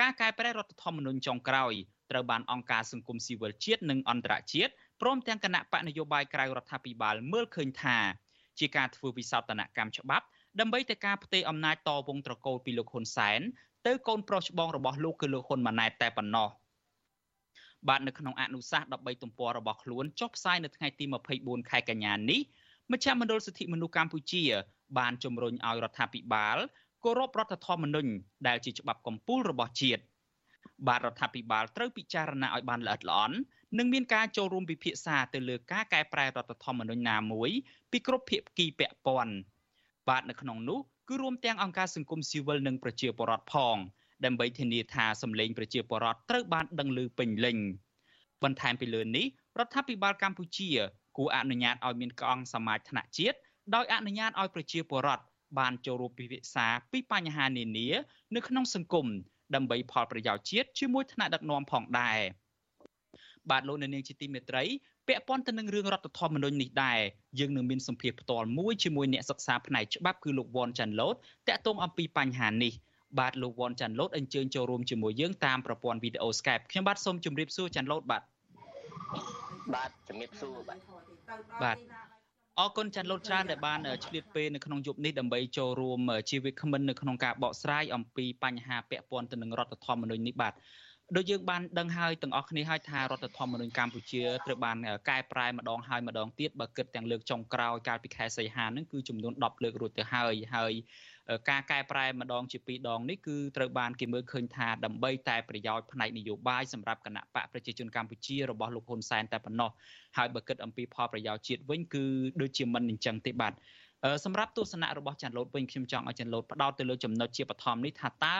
[0.00, 1.74] ការកែប្រែរដ្ឋធម្មនុញ្ញចុងក្រោយ
[2.12, 7.98] ត្រូវបានអង្គការសង្គមស៊ីវិលជាតិនិងអន្តរជាតិព្រមទាំងគណៈបកនយោបាយក្រៅរដ្ឋាភិបាលមើលឃើញថា
[8.58, 10.26] ជាការធ្វើវិសោធនកម្មច្បាប់
[10.60, 13.40] ដើម្បីតែការផ្ទេរអំណាចតវងត្រកូលពីលោកហ៊ុនសែន
[13.86, 16.48] ទៅកូនប្រុសច្បងរបស់លោកគឺលោកហ៊ុនម៉ាណែតតែប៉ុណ្ណោះ
[17.88, 21.04] បាទនៅក្នុងអនុសាសន៍13ទំព័ររបស់ខ្លួនចុះផ្សាយនៅថ្ងៃទី
[21.38, 22.40] 24ខែកញ្ញានេះ
[22.92, 24.42] មជ្ឈមណ្ឌលសិទ្ធិមនុស្សកម្ពុជា
[24.98, 26.58] បានជំរុញឲ្យរដ្ឋាភិបាល
[27.04, 28.10] គោរពរដ្ឋធម្មនុញ្ញ
[28.48, 30.02] ដែលជាច្បាប់កម្ពុជារបស់ជាតិ
[30.88, 33.36] បាទរដ្ឋាភិបាលត្រូវពិចារណាឲ្យបានល្អិតល្អន់
[33.78, 37.50] និងមានការចូលរួមពិភាក្សាទៅលើការកែប្រែរដ្ឋធម្មនុញ្ញណាមួយ
[37.90, 39.34] ពីគ្រប់ភាគីពាក់ព័ន្ធ
[40.08, 40.78] បាទនៅក្នុងនោះ
[41.08, 43.76] គឺរួមទាំងអង្គការសង្គមស៊ីវិលនិងប្រជាពលរដ្ឋផង
[44.24, 47.58] ដើម្បីធានាថាសម្លេងប្រជាពលរដ្ឋត្រូវបានដឹងឮពេញលេញ
[48.42, 49.26] បន្ថែមពីលើនេះ
[49.58, 50.68] រដ្ឋាភិបាលកម្ពុជា
[51.16, 53.38] គួរអនុញ្ញាតឲ្យមានកងសមាជថ្នាក់ជាតិ
[53.74, 55.24] ដោយអនុញ្ញាតឲ្យប្រជាពលរដ្ឋ
[55.58, 57.88] បានចូលរួមពិភាក្សាពីបញ្ហានានា
[58.34, 59.06] នៅក្នុងសង្គម
[59.54, 62.18] ដើម្បីផលប្រយោជន៍ជាតិជាមួយថ្នាក់ដឹកនាំផងដែរ
[63.50, 64.64] បាទលោកនៅនាងជាទីមេត្រី
[65.08, 66.98] ពាក់ព័ន្ធទៅនឹងរឿងរដ្ឋធម្មនុញ្ញនេះដែរ
[67.38, 71.14] យើងនឹងមានសម្ភារផ្ទាល់មួយជាមួយអ្នកសិក្សាផ្នែកច្បាប់គឺលោកវ៉ាន់ចាន់ឡូត
[71.48, 72.72] តាក់ទងអំពីបញ្ហានេះ
[73.18, 78.22] បាទលោកវ៉ាន់ចាន់ឡូតអញ្ជើញចូលរួមជាមួយយើងតាមប្រព័ន្ធវីដេអូ Skype ខ្ញុំបាទសូមជម្រាបសួរចាន់ឡូតបាទ
[79.74, 80.78] បាទជំរាបសួរបាទ
[81.62, 81.76] បាទ
[82.60, 90.52] អរគុណចាន់លូតច្រើនដែលបានឆ្លៀតពេលនៅក្នុងយប់នេះដើម្បីចូលរួមជាវិក្កាមិននៅក្នុងការបកស្រាយអំពីបញ្ហាពាក់ព័ន្ធទៅនឹងរដ្ឋធម្មនុញ្ញនេះបាទ
[91.16, 94.76] ដូចយើងបានដឹងហើយទាំងអស់គ្នាហើយថារដ្ឋធម្មនុញ្ញកម្ពុជាត្រូវបាន
[95.08, 100.72] កែប្រែម្ដងហើយម្ដងទៀតបើគិតទាំងលើកចុងក្រោយកាលពីខែសីហានឹងគឺចំនួន10លើករួចទៅហើយហើយ
[101.50, 109.70] ការកែប្រែម្ដងជាពីរដងនេះគឺត្រូវបានគេមើលឃើញថាដើម្បីតែប្រយោជន៍ផ្នែកនយោបាយសម្រាប់គណៈបកប្រជាជនកម្ពុជារបស់លោកហ៊ុនសែនតែប៉ុណ្ណោះ
[110.16, 112.04] ហើយបើគិតអំពីផលប្រយោជន៍ជាតិវិញគឺ
[112.40, 113.52] ដូចជាមិនអញ្ចឹងទេបាទ
[114.24, 118.38] សម្រាប់ទស្សនៈរបស់ចាន់ឡូតវិញខ្ញុំចង់ឲ្យចាន់ឡូតផ្ដោតទៅលើចំណុចជាបឋមនេះថាតើ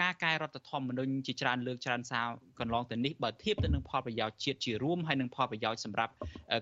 [0.00, 2.26] ការកែរដ្ឋធម្មនុញ្ញជាច្រើនលើកច្រើនសារ
[2.60, 6.12] កន្លងទៅនេះបើធៀបទៅនឹងផលប្រយោជន៍ជាតិជារួមហើយនឹងផលប្រយោជន៍សម្រាប់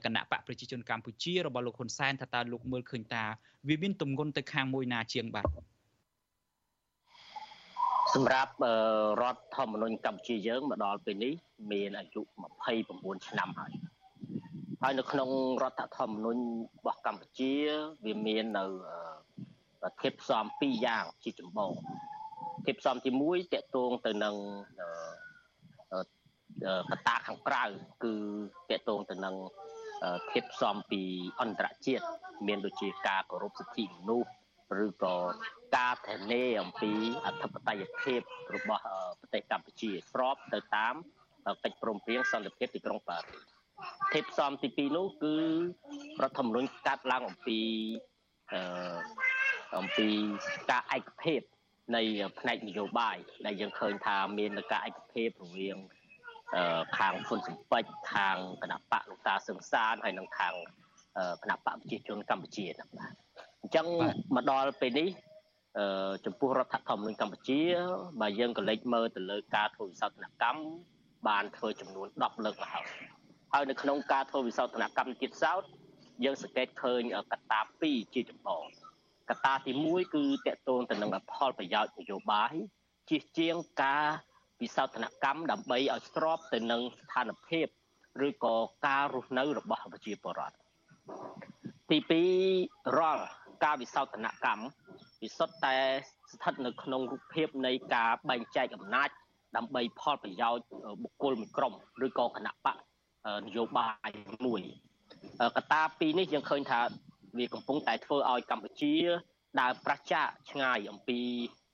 [0.04, 3.24] គណៈបកប្រជាជនកម្ពុជារបស់លោកហ៊ុនសែនថាតើលោកមើលឃើញថា
[3.68, 5.46] វាមានទម្ងន់ទៅខាងមួយណាជាងបាទ
[8.14, 8.52] សម្រាប់
[9.22, 11.32] រដ្ឋធម្មនុញ្ញកម្ពុជាយើងមកដល់ពេលនេះ
[11.72, 12.20] មានអាយុ
[12.74, 13.72] 29ឆ្នាំហើយ
[14.82, 15.28] ហើយនៅក្នុង
[15.62, 16.42] រដ្ឋធម្មនុញ្ញ
[16.78, 17.52] របស់កម្ពុជា
[18.06, 18.64] វាមាននៅ
[19.82, 21.72] ប្រធានផ្សំពីរយ៉ាងជាចម្បង
[22.68, 24.34] ធាតុផ្សំទី1តកតងទៅនឹង
[26.90, 27.64] កតាខាងក្រៅ
[28.04, 28.14] គឺ
[28.70, 29.34] តកតងទៅនឹង
[30.32, 31.02] ធាតុផ្សំពី
[31.40, 32.04] អន្តរជាតិ
[32.46, 34.28] មានដូចជាការគោរពសិទ្ធិមនុស្ស
[34.84, 35.16] ឬក៏
[35.76, 36.92] ការធានាអំពី
[37.26, 38.20] អធិបតេយ្យភាព
[38.54, 38.82] របស់
[39.20, 40.94] ប្រទេសកម្ពុជាស្របទៅតាម
[41.64, 43.42] កិច្ចព្រមព្រៀងសន្តិភាពទីក្រុងប៉ារីស
[44.12, 45.34] ធាតុផ្សំទី2នោះគឺ
[46.22, 47.60] រដ្ឋធម្មនុញ្ញកាត់ឡើងអំពី
[48.52, 48.60] អឺ
[49.78, 50.08] អំពី
[50.70, 51.42] ការឯកភាព
[51.96, 52.02] នៃ
[52.38, 55.78] ផ្នែកនយោបាយដែលយើងឃើញថាមានការឯកភាពរវាង
[56.98, 60.54] ខាងហ៊ុនសំពេចខាងគណៈបកលោកតាសឹងសានហើយនិងខាង
[61.42, 63.12] គណៈបកប្រជាជនកម្ពុជាហ្នឹងបាទ
[63.62, 63.86] អញ្ចឹង
[64.36, 65.08] មកដល់ពេលនេះ
[66.26, 67.60] ចំពោះរដ្ឋធម្មនុញ្ញកម្ពុជា
[68.20, 70.64] បើយើងក៏លេចមើលទៅលើការធ្វើវិសោធនកម្ម
[71.28, 72.86] បានធ្វើចំនួន10លើកមកហើយ
[73.52, 75.62] ហើយនៅក្នុងការធ្វើវិសោធនកម្មទៀតសោត
[76.24, 78.62] យើងសង្កេតឃើញកត្តា2ជាចម្បង
[79.30, 82.54] កត្តាទី1គឺតកតងទៅនឹងផលប្រយោជន៍នយោបាយ
[83.08, 84.06] ជាជាងការ
[84.62, 87.66] វិសោធនកម្មដើម្បីឲ្យស្របទៅនឹងស្ថានភាព
[88.26, 88.54] ឬក៏
[88.86, 90.56] ការរស់នៅរបស់ប្រជាពលរដ្ឋ
[91.90, 91.98] ទី
[92.48, 93.24] 2រាល់
[93.64, 94.64] ការវិសោធនកម្ម
[95.22, 95.76] វាសុទ្ធតែ
[96.32, 99.08] ស្ថិតនៅក្នុងរូបភាពនៃការបែងចែកអំណាច
[99.56, 100.64] ដើម្បីផលប្រយោជន៍
[101.02, 101.72] បុគ្គលមួយក្រុម
[102.06, 102.76] ឬក៏គណៈបក
[103.46, 104.10] នយោបាយ
[104.46, 104.62] មួយ
[105.56, 106.80] កត្តាពីរនេះយើងឃើញថា
[107.36, 108.94] វាកំពុងតែធ្វើឲ្យកម្ពុជា
[109.60, 111.20] ដើរប្រឆាឆ្ងាយអំពី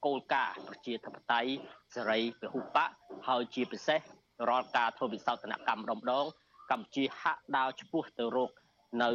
[0.04, 1.50] គោលការណ៍ប្រជាធិបតេយ្យ
[1.94, 2.90] សេរីពហុបក
[3.28, 4.00] ហើយជាពិសេស
[4.48, 6.26] រាល់ការធ្វើវិសោធនកម្មម្ដង
[6.70, 8.50] កម្ពុជាហាក់ដើរឆ្ពោះទៅរក
[9.02, 9.10] នៅ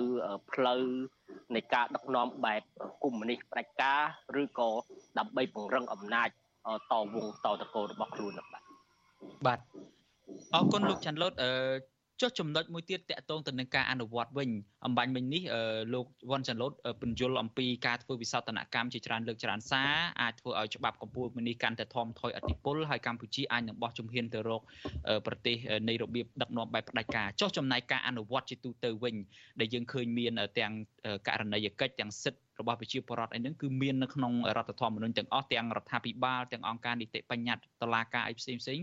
[0.52, 0.84] ផ្លូវ
[1.56, 2.62] នៃការដឹកនាំបែប
[3.04, 4.02] កុម្មុយនីសផ្ដាច់ការ
[4.41, 4.69] ឬក៏
[5.17, 6.30] ដើម្បីពង្រឹងអំណាច
[6.91, 8.63] តវងតតកោរបស់ខ្លួនបាទ
[9.45, 9.60] បាទ
[10.54, 11.52] អរគុណលោកច័ន្ទលូតអឺ
[12.21, 14.49] ចុះចំណុចមួយទៀតតកតងទៅនឹងការអនុវត្តវិញ
[14.86, 15.41] អំបញ្ញមិញនេះ
[15.93, 24.62] លោកវ៉ាន់ចាន់ឡូតពន្យល់អំពីការធ្វើវិសោធនកម្មជាច្រើនលើកច្រើនសារអាចធ្វើឲ្យច្បាប់កម្ពុជានេះកាន់តែធំថយអធិបុលហើយកម្ពុជាអាចនឹងបោះជំហានទៅរក
[25.27, 25.55] ប្រទេស
[25.89, 29.15] នៃរបៀបដឹកនាំបែបផ្ដាច់ការចុះចំណែកការអនុវត្តជាទូទៅវិញ
[29.60, 30.73] ដែលយើងឃើញមានទាំង
[31.27, 38.79] ករណីយកិច្ចទាំងសិទ្ធិរបស់ប្រជាពលរដ្ឋអីហ្នឹងគឺមាននៅក្នុងរដ្ឋធម្មនុញ្ញទាំងអស់ទាំងរដ្ឋាភិបាលទាំងអង្គការនីតិបញ្ញត្តិតឡាការអីផ្សេងផ្សេង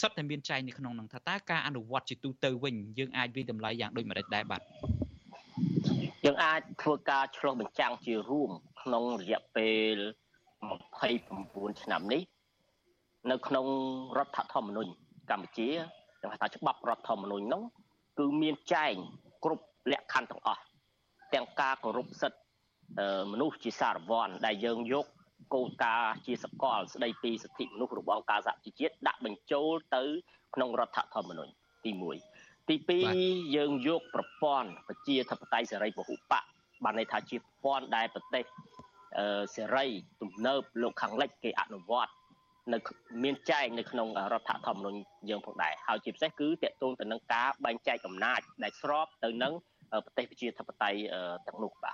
[0.00, 4.62] សុទ្ធតែមានចែងនៅក្នុងនឹងថាតើការអនុវត្តជាទូទៅវិញយើងអាចវិតម្លៃយ៉ាងដូចម្តេចដែរបាទ
[6.24, 8.50] យើងអាចធ្វើការឆ្លោះបញ្ចាំងជារួម
[8.82, 9.96] ក្នុងរយៈពេល
[10.74, 12.22] 29ឆ្នាំនេះ
[13.30, 13.66] នៅក្នុង
[14.18, 14.90] រដ្ឋធម្មនុញ្ញ
[15.30, 15.68] កម្ពុជា
[16.20, 17.62] យើងហៅថាច្បាប់រដ្ឋធម្មនុញ្ញនោះ
[18.18, 18.94] គឺមានចែង
[19.44, 20.62] គ្រប់លក្ខខណ្ឌទាំងអស់
[21.34, 22.40] ទាំងការគោរពសិទ្ធិ
[23.32, 25.06] មនុស្សជាសារវ័នដែលយើងយក
[25.54, 30.02] គោលការណ៍ជាសកលស្ដីពីសិទ្ធិមនុស្សរបស់អង្គការសហជីវជាតិដាក់បញ្ចូលទៅ
[30.54, 31.52] ក្នុងរដ្ឋធម្មនុញ្ញ
[31.84, 31.90] ទី
[32.30, 32.76] 1ទី
[33.18, 36.44] 2យើងយកប្រព័ន្ធប្រជាធិបតេយ្យសេរីពហុបក
[36.84, 38.44] បានន័យថាជាប្រព័ន្ធដែលប្រទេស
[39.56, 39.86] សេរី
[40.20, 42.12] ទំនើបលោកខាងលិចគេអនុវត្ត
[42.72, 42.78] នៅ
[43.24, 49.52] មានចែងនៅក្នុងរដ្ឋធម្មនុញ្ញយើងផងដែរហើយជាពិសេសគឺតកតងទៅនឹងការបែងចែកអំណាចដែលស្របទៅនឹង
[50.04, 50.98] ប្រទេសប្រជាធិបតេយ្យ
[51.46, 51.92] ទាំងនោះបា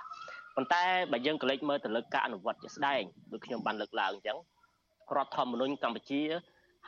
[0.55, 4.37] ប៉ុន្តែបើយើងកលេចមើលទៅលើការអនុវត្តជាក់ស្ដែងដូចខ្ញុំបានលើកឡើងអញ្ចឹង
[5.15, 6.21] រដ្ឋធម្មនុញ្ញកម្ពុជា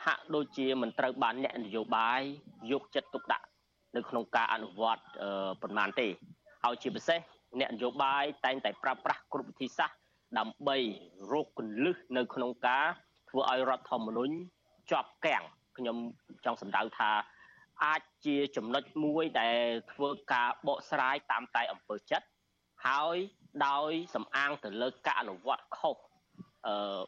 [0.04, 2.20] ហាក់ដូចជាមិនត្រូវបានអ្នកនយោបាយ
[2.70, 3.46] យកចិត្តទុកដាក់
[3.96, 5.02] នៅក្នុងការអនុវត្ត
[5.62, 6.06] ប៉ុន្មានទេ
[6.64, 7.18] ហើយជាពិសេស
[7.60, 9.96] អ្នកនយោបាយតែងតែប្រើប្រាស់គ្រប់វិធីសាស្ត្រ
[10.38, 10.76] ដើម្បី
[11.32, 12.86] រកគន្លឹះនៅក្នុងការ
[13.30, 14.34] ធ្វើឲ្យរដ្ឋធម្មនុញ្ញ
[14.90, 15.44] ជាប់គាំង
[15.76, 15.96] ខ្ញុំ
[16.44, 17.10] ចង់សម្ដៅថា
[17.84, 19.58] អាចជាចំណុចមួយដែល
[19.92, 22.26] ធ្វើការបកស្រាយតាមតែអំពើចិត្ត
[22.86, 23.16] ហើយ
[23.66, 25.96] ដោយសំអាងទៅលើការអនុវត្តខុស
[26.66, 27.00] អឺ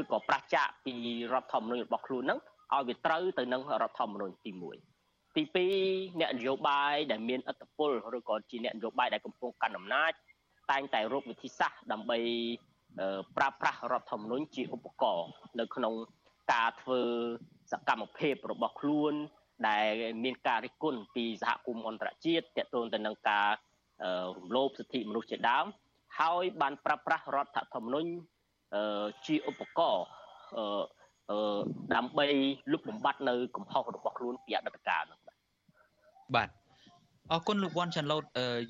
[0.00, 0.94] ឬក៏ប្រឆាចពី
[1.32, 2.38] រដ្ឋធម្មនុញ្ញរបស់ខ្លួនហ្នឹង
[2.72, 5.42] ឲ្យវាត្រូវទៅនឹងរដ្ឋធម្មនុញ្ញទី1ទី
[5.84, 10.12] 2អ្នកនយោបាយដែលមានឥទ្ធិពលឬក៏ជាអ្នកនយោបាយដែលកំពុងកាន់អំណាច
[10.70, 12.18] តែងតែរកវិធីសាស្ត្រដើម្បី
[13.36, 15.94] ប្រើប្រាស់រដ្ឋធម្មនុញ្ញជាឧបករណ៍នៅក្នុង
[16.52, 17.00] ការធ្វើ
[17.72, 19.14] សកម្មភាពរបស់ខ្លួន
[19.68, 19.92] ដែល
[20.24, 23.48] មានការរិះគន់ពីសហគមន៍អន្តរជាតិទាក់ទងទៅនឹងការ
[24.38, 25.66] រំលោភសិទ្ធិមនុស្សជាដើម
[26.20, 28.08] ហើយបានប្រើប្រាស់រដ្ឋធម្មនុញ្ញ
[29.26, 30.04] ជាឧបករណ៍
[31.94, 32.26] ដើម្បី
[32.72, 35.20] លុបបំបាត់នៅកំហុសរបស់ខ្លួនពីអតីតកាលនោះ
[36.34, 36.48] បាទ
[37.32, 38.24] អរគុណលោកវ៉ាន់ចាន់ឡូត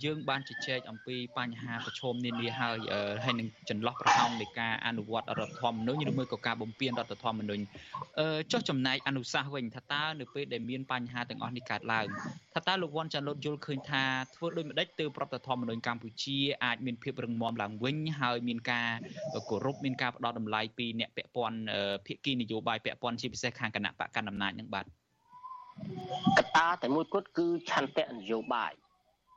[0.05, 2.77] យើងបានជជែកអំពីបញ្ហាប្រឈមនានាហើយ
[3.25, 7.64] ហើយនឹងចន្លោះប្រហោងនៃការអនុវត្តរដ្ឋធម្មនុញ្ញឬមួយក៏ការបំពេញរដ្ឋធម្មនុញ្ញ
[8.53, 12.07] ចុះចំណែកអនុសាសន៍វិញថាតើនៅពេលដែលមានបញ្ហាទាំងអស់នេះកើតឡើង
[12.55, 14.03] ថាតើលោកវ៉ាន់ចាន់ឡូតយល់ឃើញថា
[14.35, 18.88] ធ្វើដូចម្ដេចទើបរដ្ឋធម្មនុញ្ញកម្ពុជាអាចមានភាពរឹងមាំឡើងវិញហើយមានការ
[19.51, 21.59] គោរពមានការផ្ដោតតម្លៃពីអ្នកពាក់ព័ន្ធ
[22.07, 24.87] ភាគីនយោបាយពាក់ព័ន្ធជាពិសេសខាងគណៈបកកណ្ដាលអំណាចនឹងបាទ
[26.38, 28.72] កត្តាតែមួយគត់គឺឆន្ទៈនយោបាយ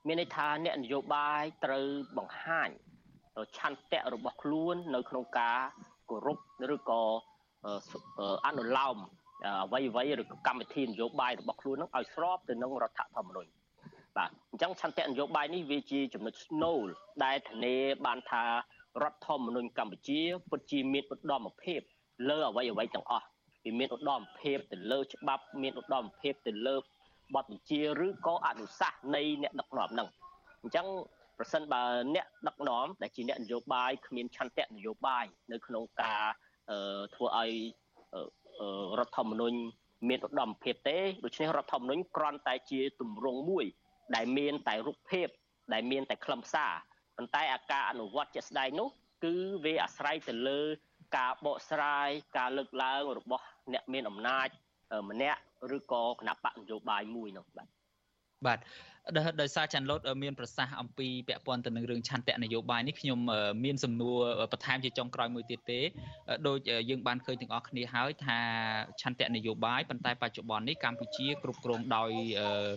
[0.07, 1.85] មានន័យថាអ្នកនយោបាយត្រូវ
[2.17, 2.69] បង្ហាញ
[3.57, 5.59] ឆន្ទៈរបស់ខ្លួន នៅ ក្នុងការ
[6.09, 6.37] គោរព
[6.75, 7.01] ឬក៏
[8.45, 8.97] អនុលោម
[9.65, 13.51] អ្វីអ្វីឬក៏កម្មវិធីនយោបាយរបស់ខ្លួននឹងឲ្យស្របទៅនឹងរដ្ឋធម្មនុញ្ញ
[14.17, 16.85] បាទអញ្ចឹងឆន្ទៈនយោបាយនេះវាជាចំណុចស្នូល
[17.23, 17.75] ដែលធានា
[18.05, 18.43] បានថា
[19.01, 21.79] រដ្ឋធម្មនុញ្ញកម្ពុជាពិតជាមានឧត្តមភាព
[22.29, 23.25] លើអ្វីអ្វីទាំងអស់
[23.65, 26.75] វាមានឧត្តមភាពទៅលើច្បាប់មានឧត្តមភាពទៅលើ
[27.35, 30.07] បទបញ្ជាឬក៏អនុសាសន៍នៃអ្នកដឹកនាំហ្នឹង
[30.61, 30.87] អញ្ចឹង
[31.37, 31.83] ប្រសិនបើ
[32.15, 36.23] អ្នកដឹកនាំដែលជាអ្នកនយោបាយគ្មានឆន្ទៈនយោបាយនៅក្នុងការ
[37.15, 37.51] ធ្វើឲ្យ
[38.99, 39.57] រដ្ឋធម្មនុញ្ញ
[40.09, 43.65] មានឧត្តមភាពទេដូច្នេះរដ្ឋធម្មនុញ្ញគ្រាន់តែជាទម្រង់មួយ
[44.15, 45.27] ដែលមានតែរូបភាព
[45.73, 46.73] ដែលមានតែខ្លឹមសារ
[47.17, 48.87] ប៉ុន្តែអាការអនុវត្តជាក់ស្ដែងនោះ
[49.23, 50.61] គឺវាអាស្រ័យទៅលើ
[51.17, 54.47] ការបកស្រាយការលើកឡើងរបស់អ្នកមានអំណាច
[55.09, 55.39] ម្នាក់
[55.77, 57.67] ឬក៏គណៈបកនយោបាយមួយនោះបាទ
[58.45, 58.59] បាទ
[59.41, 63.19] ដោយសារចាន់ឡូតមានប្រសាសន៍អំពីពាក់ព័ន្ធទៅនឹងរឿងឆន្ទៈនយោបាយនេះខ្ញុំ
[63.63, 64.17] មានសំណួរ
[64.51, 65.79] បន្ថែមជាចុងក្រោយមួយទៀតទេ
[66.47, 66.57] ដោយ
[66.89, 68.39] យើងបានឃើញទាំងអស់គ្នាហើយថា
[69.01, 72.11] ឆន្ទៈនយោបាយប៉ុន្តែបច្ចុប្បន្ននេះកម្ពុជាគ្រប់គ្រងដោយ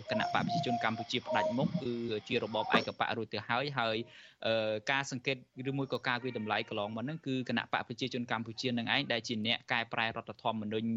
[0.09, 1.93] គណៈបកប្រជាជនកម្ពុជាផ្ដាច់មុខគឺ
[2.27, 3.97] ជារបបឯកបករួចទៅហើយហើយ
[4.91, 5.37] ការសង្កេត
[5.69, 10.89] ឬមួយក៏ការវិតម្លៃកន្លងមកហ្នឹងគឺគណៈបកប្រជាជនកម្ពុជានឹងឯងដែលជាអ្នកកែប្រែរដ្ឋធម្មនុញ្ញ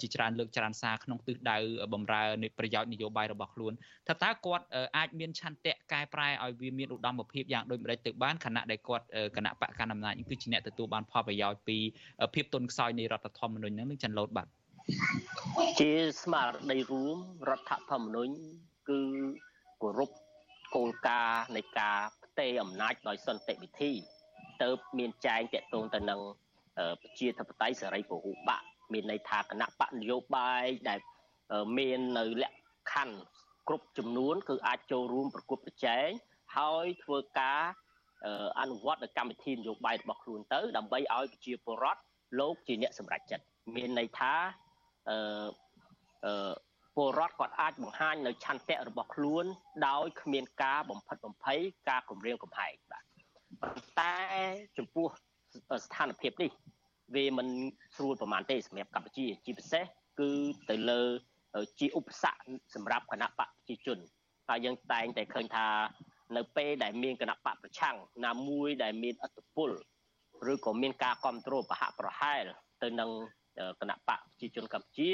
[0.00, 1.56] ជាច្រើនលើកច្រើនសារក្នុងទិសដៅ
[1.92, 2.22] បំរើ
[2.58, 3.72] ប្រយោជន៍នយោបាយរបស់ខ្លួន
[4.08, 4.64] ថាតើគាត់
[4.96, 9.04] អាចមានឆន្ទៈកែប្រែឲ្យវាមានឧត្តមភាពយ៉ាងដូចម្តេចទៅបានខណៈដែលគាត់
[9.36, 11.78] គណៈបកកណ្ដាលអំណាចគឺជាអ្នកទទួលបានផលប្រយោជន៍ពី
[12.34, 14.50] ភាពទុនខ្សោយនៃរដ្ឋធម្មនុញ្ញហ្នឹងនឹងចន្លោតបាត់
[15.80, 17.16] ជាស្មារតីរួម
[17.48, 18.32] រដ្ឋធម្មនុញ្ញ
[18.88, 19.00] គឺ
[19.82, 20.10] គោរព
[20.74, 23.92] គោលការណ៍នៃការផ្ទេរអំណាចដោយសន្តិវិធី
[24.62, 26.20] ទៅមានចែងតកតងទៅនឹង
[27.02, 28.62] ប្រជាធិបតេយ្យសេរីពហុបក
[28.92, 31.00] មានន័យថាគណៈបកនយោបាយដែល
[31.78, 32.56] មាននៅលក្ខ
[32.92, 33.16] ខណ្ឌ
[33.68, 36.08] គ្រប់ចំនួន គឺអាចចូលរួមប្រគល់ប្រជែង
[36.56, 37.62] ហើយធ្វើការ
[38.60, 42.00] អនុវត្តកម្មវិធីនយោបាយរបស់ខ្លួនទៅ ដើម្បីឲ្យប្រជាពលរដ្ឋ
[42.40, 43.44] លោកជាអ្នកសម្រេចចិត្ត
[43.76, 44.32] មានន័យថា
[45.08, 45.46] អឺ
[46.24, 46.52] អឺ
[46.96, 49.44] ពលរដ្ឋគាត់អាចបង្ហាញនៅឆន្ទៈរបស់ខ្លួន
[49.86, 53.04] ដោយគ្មានការបំផិតបំភ័យការគំរាមកំហែងបាទ
[54.00, 54.14] តែ
[54.78, 55.06] ចំពោះ
[55.84, 56.50] ស្ថានភាពនេះ
[57.14, 57.48] វាមិន
[57.96, 59.84] ស្រួលប្រហែលទេសម្រាប់កម្ពុជាជាពិសេស
[60.20, 60.30] គឺ
[60.70, 61.02] ទៅលើ
[61.78, 62.40] ជាឧបសគ្គ
[62.74, 63.98] សម្រាប់គណៈបកប្រជាជន
[64.48, 65.66] ហើយយើងតែងតែឃើញថា
[66.36, 69.70] នៅពេលដែលមានគណៈបកប្រឆាំងណាមួយដែលមានអត្តពល
[70.52, 72.44] ឬក៏មានការគ្រប់គ្រងប្រហាក់ប្រហែល
[72.82, 73.10] ទៅនឹង
[73.80, 75.10] គណៈបកប្រជាជនកម្ពុជា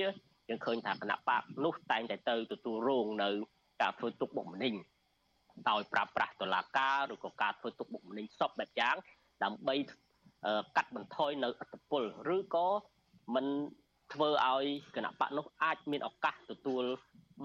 [0.48, 3.28] យើងឃើញថាគណៈបកនោះតែងតែទៅទទួលរងនៅ
[3.82, 4.74] ការធ្វើទុកបុកម្នេញ
[5.68, 8.96] ដោយប្រើប្រាស់តុលាការឬក៏ការធ្វើទុកបុកម្នេញសពបែបយ៉ាង
[9.44, 9.74] ដើម្បី
[10.76, 12.02] កាត់បន្ថយនៅអត្តពល
[12.36, 12.66] ឬក៏
[13.34, 13.46] មិន
[14.12, 16.84] ធ្វើឲ្យគណៈបកនោះអាចមានឱកាសទទួល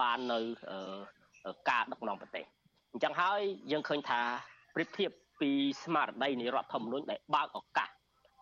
[0.02, 0.40] បាននៅ
[1.70, 2.46] ការដឹកនាំប្រទេស
[2.92, 4.22] អញ្ចឹងហើយយើងឃើញថា
[4.76, 5.12] ប្រៀបធៀប
[5.42, 5.52] ពី
[5.84, 7.90] ស្មារតីនៃរដ្ឋធម្មនុញ្ញដែលបើកឱកាស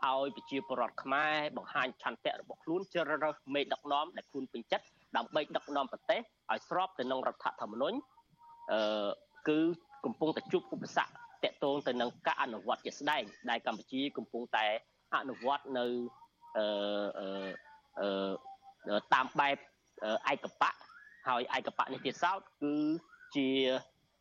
[0.07, 4.85] ឲ្យប្រជាពលរដ្ឋខ្មែរបង្ហាញឆន្ទៈរបស់ខ្លួនជ្រើសរើសមេដឹកនាំដែលខ្លួនពេញចិត្ត
[5.17, 7.97] ដើម្បីដឹកនាំប្រទេសឲ្យស្របទៅនឹងរដ្ឋធម្មនុញ្ញ
[8.71, 9.09] អឺ
[9.47, 9.59] គឺ
[10.05, 11.11] កំពុងតែជួបឧបសគ្គ
[11.43, 14.65] តកតងទៅនឹងការអនុវត្តជាស្ដែងដែលកម្ពុជាកំពុងតែ
[15.15, 15.85] អនុវត្តនៅ
[16.57, 16.65] អឺ
[17.99, 19.57] អឺតាមបែប
[20.31, 20.71] ឯកបៈ
[21.27, 22.73] ហើយឯកបៈនេះទៀតសោតគឺ
[23.35, 23.49] ជា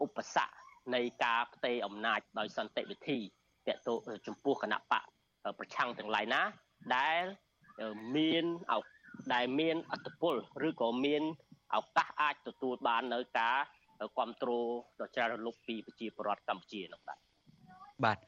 [0.05, 0.55] ឧបសគ្គ
[0.95, 3.89] នៃការផ្ទេរអំណាចដោយសន្តិវិធីតកត
[4.27, 5.05] ចំពោះគណៈបក
[5.59, 6.43] ប្រឆាំងទាំងឡាយណា
[6.97, 7.23] ដែល
[8.17, 8.45] មាន
[9.35, 10.35] ដែលមានអត្តពល
[10.67, 11.23] ឬក៏មាន
[11.77, 13.59] ឱកាសអាចទទួលបាននៅការ
[13.99, 14.69] គ្រប់គ្រង
[15.01, 17.19] ដ៏ច្រើនរលុកពីប្រជាពលរដ្ឋកម្ពុជានោះបាទ
[18.05, 18.19] បាទ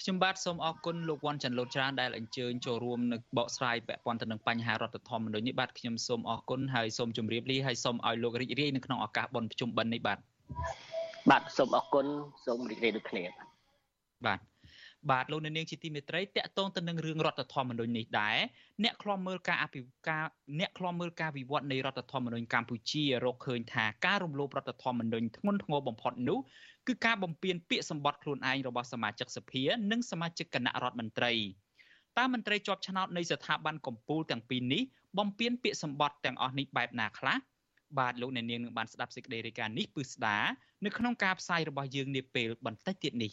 [0.00, 10.18] ខ្ញុំបាទសូមអរគុណលោកវ៉ាន់ចាន់លូតច្រើនដែលអញ្ជើញចូលរួមនៅបកស្រាយពាក់ព័ន្ធទៅនឹងបញ្ហារដ្ឋធម្មនុញ្ញនេះបាទខ្ញុំសូមអរគុណហើយសូមជម្រាបលាហើយសូមឲ្យលោករីករាយនៅក្នុងឱកាសបុណ្យប្រជុំបិណ្ឌនេះបាទ
[11.30, 12.06] បាទសូមអរគុណ
[12.46, 13.24] សូមរីករាយដូចគ្នា
[14.26, 14.49] បាទ
[15.08, 18.36] បាទលោកនាងជាទីមេត្រីតកតងទៅនឹងរឿងរដ្ឋធម្មនុញ្ញនេះដែរ
[18.82, 20.24] អ្នកខ្លំមើលការអភិការ
[20.60, 26.38] អ្នកខ្លំមើលការវិវត្តនៃរដ្ឋធម្មនុញ្ញកម្ពុជារកឃើញថាការរំលោភរដ្ឋធម្មនុញ្ញធ្ងន់ធ្ងរបំផុតនោះ
[26.86, 31.32] គឺការបំពានពាក្យសម្បត្តិខ្លួនឯងរបស់សមាជិកសភា និងសមាជិកគណៈរដ្ឋមន្ត្រី
[32.18, 34.82] តើមន្ត្រីជាប់ឆ្នោតនៃស្ថាប័នកម្ពុជាទាំងពីរនេះ
[35.18, 37.36] បំពានពាក្យសម្បត្តិទាំងអស់នេះបែបណាខ្លះ
[37.98, 40.38] បាទលោកអ្នកនាងនឹងបានស្ដាប់សេចក្តីរាយការណ៍នេះពឹស្ដា
[40.84, 43.32] នៅក្នុងការផ្សាយរបស់យើងនាពេលបន្តិចទៀតនេះ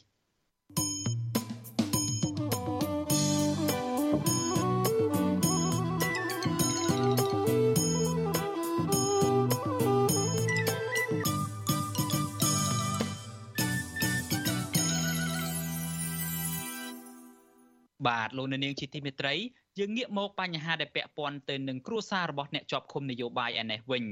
[18.08, 19.34] បាទលោកនាងជាទីមេត្រី
[19.80, 24.04] យើងងាកមកបញ្ហាដែលពាក់ព័ន្ធទៅនឹងគ្រួសាររបស់អ្នកជាប់ឃុំនយោបាយឯនេះវិញ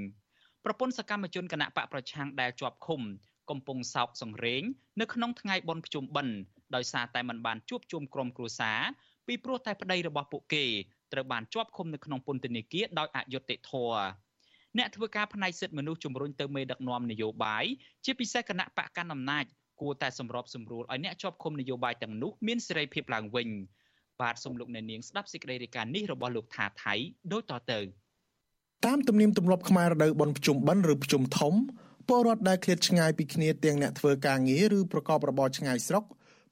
[0.65, 3.02] ប្រពន្ធសកម្មជនគណៈបកប្រឆាំងដែលជាប់ឃុំ
[3.50, 4.63] កំពុងសោកសង្រេង
[5.02, 6.36] នៅក្នុងថ្ងៃបុណ្យភ្ជុំបិណ្ឌ
[6.76, 8.80] ដោយសារតែមិនបានជួបជុំក្រុមគ្រួសារ
[9.28, 10.65] ពីព្រោះតែប្តីរបស់ពួកគេ
[11.13, 14.00] ត្រូវបានជាប់ឃុំនៅក្នុងពន្ធនាគារដោយអយុត្តិធម៌
[14.78, 17.65] អ្នកធ្វើការផ្នែកសិទ្ធិមនុស្សជំរុញទៅមេដឹកនាំនយោបាយ
[18.06, 19.45] ជាពិសេសគណៈបកកណ្ដាលអំណាច
[19.81, 23.49] គួរតែសម្របសម្រួលឲ្យអ្នកជាប់ឃុំនយោបាយទាំងនោះមានសេរីភាពឡើងវិញ
[24.21, 26.93] បាទសូមលោកអ្នកនាងស្ដាប់សេចក្តីរាយការណ៍នេះរបស់លោកថាថៃ
[27.33, 27.79] ដូចតទៅ
[28.85, 31.53] តាមទំនៀមទម្លាប់ខ្មែររដូវបុណ្យភ្ជុំបិណ្ឌឬភ្ជុំធំ
[32.09, 36.03] ពលរដ្ឋដែលឃ្លាតឆ្ងាយពីគ្នាទាំងអ្នកធ្វើការងារឬប្រកបរបរឆ្ងាយស្រុក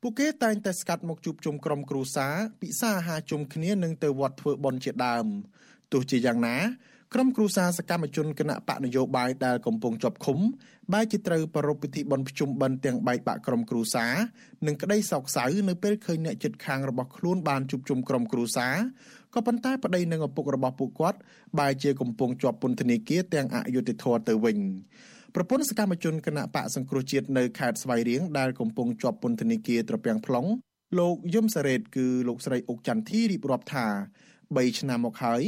[0.01, 5.25] ពួកគេតែងតែស្កាត់មកជួបជុំក្រុមគ្រួសារពិសាអាហារជុំគ្នានិងទៅវត្តធ្វើបុណ្យជាដើម
[5.91, 6.57] ទោះជាយ៉ាងណា
[7.13, 10.38] ក្រុមគ្រួសារសកម្មជនគណៈបកនយោបាយដែលកំពុងជាប់ឃុំ
[10.93, 14.13] បែរជាត្រូវប្រារព្ធពិធីបុណ្យភ្ជុំបិណ្ឌទាំងបែកបាក់ក្រុមគ្រួសារ
[14.67, 18.76] និងក្តីសោកសៅនៅពេលឃើញអ្នកជិតខាងរបស់ខ្លួនបានជួបជុំក្រុមគ្រួសារ
[19.34, 21.19] ក៏ប៉ុន្តែប្តីនិងឪពុករបស់ពួកគាត់
[21.60, 24.58] បែរជាកំពុងជាប់ពន្ធនាគារទាំងអយុត្តិធម៌ទៅវិញ
[25.36, 30.47] ប្រពន្ធសកម្មជនគណៈបកសង្គ្រោះជាតិនៅខេត្តស្វាយរៀងដែលកំពុងជាប់ពន្ធនាគារត្រពាំង plong
[30.99, 33.88] លោកយឹមសារ៉េតគឺលោកស្រីអុកចន្ទធីរៀបរាប់ថា
[34.54, 35.43] 3ឆ្នាំមកហើយ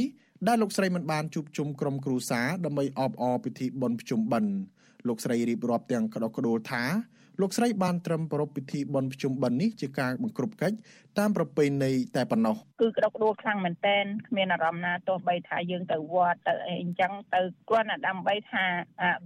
[0.46, 4.52] ដែលលោកស្រីមិនបានជួបជុំក្រុមគ្រួសារដើម្បីអបអរពិធីបុណ្យភ្ជុំបិណ្ឌ
[5.08, 6.84] លោកស្រីរៀបរាប់ទាំងក្តោកក្តួលថា
[7.40, 10.76] លោកស្រីបានត្រឹមប្រពៃពិធីបុណ្យភ្ជុំបិណ្ឌនេះជាការបង្ក្រប់កិច្ច
[11.18, 18.64] តាមប្រពៃណីតែប៉ុណ្ណោះគឺក្តោកក្តួលខ្លាំងមែនតែនគ្មានអារម្មណ៍ណាទោះបីថាយើងទៅវត្តទៅអីអញ្ចឹងទៅគ្រាន់តែដើម្បីថា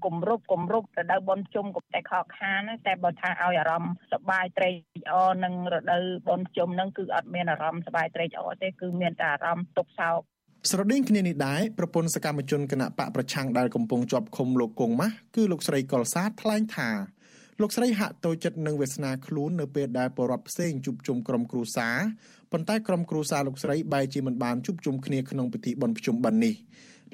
[0.04, 4.74] គម្រប់គម្រប់រដូវបុណ្យភ្ជុំកុំតែខកខានតែបើថាឲ្យអារម្មណ៍សប្បាយត្រេក
[5.12, 10.20] អរនឹងរដូវបុណ្យភ្ជុំហ្នឹងគឺអត់មានអារម្មណ៍សប្បាយត្រេកអរទេគឺមានតែអារម្មណ៍ទុក្ខសោក
[10.68, 16.88] ស្រដៀងគ្នានេះដែរប្រពន្ធសកម្មជនគណៈបកប្រឆាំងដែលកំពុងជាប់ឃុំលោកគង់ម៉ាស់គឺលោកស្រីកុលសាថ្លែងថា
[17.60, 21.96] លោកស្រីហាក់តូចចិត្តនឹងវាសនាខ្លួននៅពេលដែលបរដ្ឋផ្សេងជួបជុំក្រុមគ្រួសារ
[22.52, 26.54] ប៉ុន្តែក្រុមគ្រួសារលោកស្រីបែរជាមិនបានជួបជុំគ្នាក្នុងពិធីបុណ្យភ្ជុំបិណ្ឌនេះ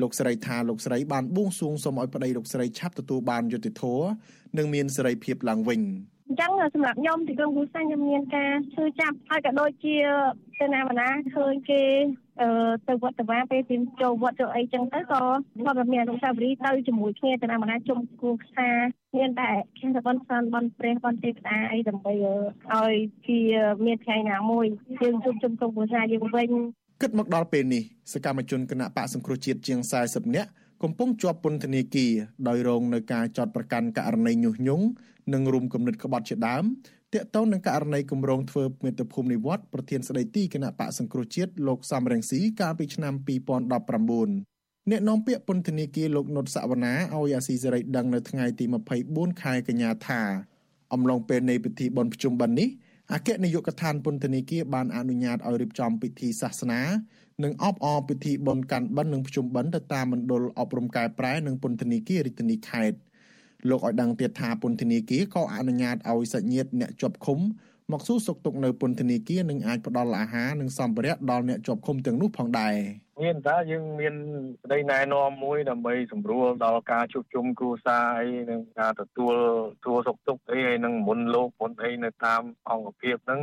[0.02, 4.06] លោកស្រីថាលោកស្រីបានបួងសួងសូមឲ្យប្តីលោកស្រីឆាប់ទទួលបានយុត្តិធម៌
[4.58, 5.80] និងមានសេរីភាពឡើងវិញ
[6.28, 9.96] អញ្ចឹងសម្រាប់ខ្ញុំទីក្រុងគូសាខ្ញុំមានការឈឺចាប់ហើយក៏ដូចជា
[10.60, 11.82] ទៅណាបណ្ណាឃើញគេ
[12.40, 12.48] អឺ
[12.88, 15.22] ទៅវត្តវាពេលទីចូលវត្តចូលអីចឹងទៅក៏
[15.66, 18.70] គាត់មានអនុស្សាវរីយ៍ទៅជាមួយគ្នាទៅណាបណ្ណាជុំគូខ្សា
[19.16, 22.12] មានតែខាងបនសានបនព្រះបនទេវតាអីដើម្បី
[22.72, 22.94] ឲ្យ
[23.28, 23.40] ជា
[23.86, 24.66] មានថ្ងៃណាមួយ
[25.02, 26.48] យើងជួបជុំក្រុមគ្រួសារយើងវិញ
[27.02, 30.50] គិតមកដល់ពេលនេះសកម្មជនគណៈបកសង្គ្រោះជាតិជាង40នាក់
[30.82, 32.12] កំពុងជាប់ពន្ធនាគារ
[32.48, 34.86] ដោយរងនឹងការចោទប្រកាន់ករណីញុះញង់
[35.32, 36.64] និងរុំគំនិតក្បត់ជាដើម
[37.14, 43.14] ទាក់ទងនឹងករណីគម្រោងធ្វើមេត្តាភូមិនិវត្តប្រធានស្ដីទីគណៈបកសង្គ្រោះជាតិលោកសំរងស៊ីកាលពីឆ្នាំ
[43.66, 48.64] 2019អ្នកនាំពាក្យពន្ធនាគារលោកនុតសវណ្ណាឲ្យអាស៊ីសេរីដឹងនៅថ្ងៃទី
[49.02, 50.22] 24ខែកញ្ញាថា
[50.92, 52.68] អំឡុងពេលនៃពិធីបុណ្យភ្ជុំបិណ្ឌនេះ
[53.12, 56.82] អគ្គនាយកដ្ឋានពន្ធនាគារបានអនុញ្ញាតឲ្យរៀបចំពិធីសាសនា
[57.44, 62.98] និងអបអរពិធីបុណ្យកាន់បិណ្ឌនិងភ្ជុំបិណ្ឌទៅតាមមណ្ឌលអប់រំកែប្រែនិងពន្ធនាគាររាជធានីខេត្ត
[63.68, 67.38] លោកឲ្យដឹងទៀតថាពន្ធនាគារក៏អនុញ្ញាតឲ្យសាច់ញាតិអ្នកជាប់ឃុំ
[67.92, 72.74] មកសួរសុខទុក្ខនៅពន្ធនាគារនិងអាចផ្ដល់អាហារនិងសម្ភារៈដល់អ្នកជាប់ឃុំទាំងនោះផងដែរ
[73.22, 74.14] មានតើយើងមាន
[74.62, 79.34] ក្តីណែនាំមួយដើម្បីសម្រួលដល់ការជួបជុំគ្រួសារអីនិងការទទួល
[79.84, 83.40] ទួសុខទុក្ខអីហើយនឹងមុនលោកមុនអីនៅតាមអង្គភាពហ្នឹង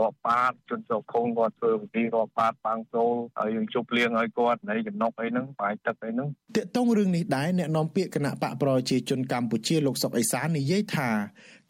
[0.00, 11.10] រាប់បាតជនជាប់ឃុំគាត់ធ្វើពិធីរាប់បាតបាំងចូលហើយយើងជប់លៀងឲ្យគាត់នៃចំណុកអីហ្នឹងបាយទឹកអីហ្នឹងតាកតងរឿងនេះដែរអ្នកនាំពាក្យគណៈបកប្រជាជនកម្ពុជាលោកសុកអេសាននិយាយថា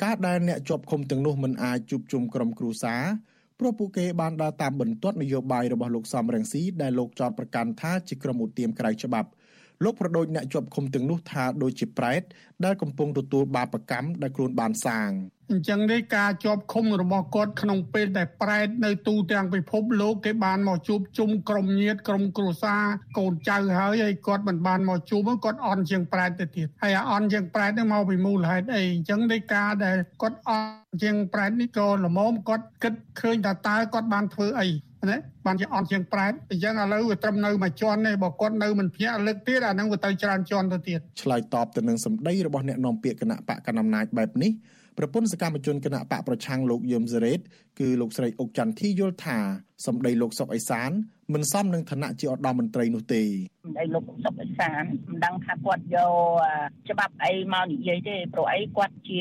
[0.02, 3.04] ការដែលអ្នកជាប់ឃុំទាំងនោះមិនអាចជួបជុំក្រុមគ្រួសារ
[3.58, 9.28] ព្រោះពួកគេបានដើរតាមបន្ទាត់នយោបាយរបស់លោកសំរងស៊ីដែលលោកចោទប្រកាន់ថាជាក្រុមឧទាមក្រៅច្បាប់
[9.84, 12.22] លោកប្រដូចអ្នកជាប់ឃុំទាំងនោះថាដូចជាប្រែត
[12.64, 15.10] ដែលកំពុងទទួលបាបកម្មដែលខ្លួនបានសាង
[15.50, 22.82] អញ្ចឹងនេះការជាប់ឃុំរបស់គាត់ក្នុងពេលដែលប្រែតនៅទូទាំងពិភពលោកគេបានមកជួបជុំក្រុមញាតិក្រុមគ្រួសារ
[23.18, 34.68] កូនចៅហើយហើយគាត់មិនបានមកជួបគាត់អន់ជាងប្រែតទៅទៀតហើយអន់ជាងប្រែតនេះមកពីមូលហេតុអីអញ្ចឹងនេះការដែលគាត់អន់ជាងប្រែតនេះក៏ល្មមគាត់គិតឃើញថាតើគាត់បានធ្វើអី
[35.10, 44.52] ណាបានជាអត់ជាងប្រែតអញ្ចឹងឥឡូវវាត្រឹមនៅមួយជាន់ទេបើគាត់នៅមិនភ្ញាក់លើកទៀតអាហ្នឹងវាទៅច្រើនជាន់ទៅទៀតឆ្លើយតបទៅនឹងសម្ដីរបស់អ្នកនាំពាក្យគណៈបកកណ្ដាលអំណាចបែបនេះ
[44.98, 47.40] ប្រពន្ធសកម្មជនគណៈបកប្រឆាំងលោកយឹមសេរ៉េត
[47.78, 49.38] គឺលោកស្រីអុកចន្ទធីយល់ថា
[49.86, 50.90] សម្ដីលោកសុកអេសាន
[51.34, 53.22] មិនសមនឹងឋានៈជាឧត្តមមន្ត្រីនោះទេ
[53.78, 59.20] អីលោកសុកអេសានមិនដឹងថាគាត់យកច្បាប់អីមកនិយាយទេព្រោះអីគាត់ជា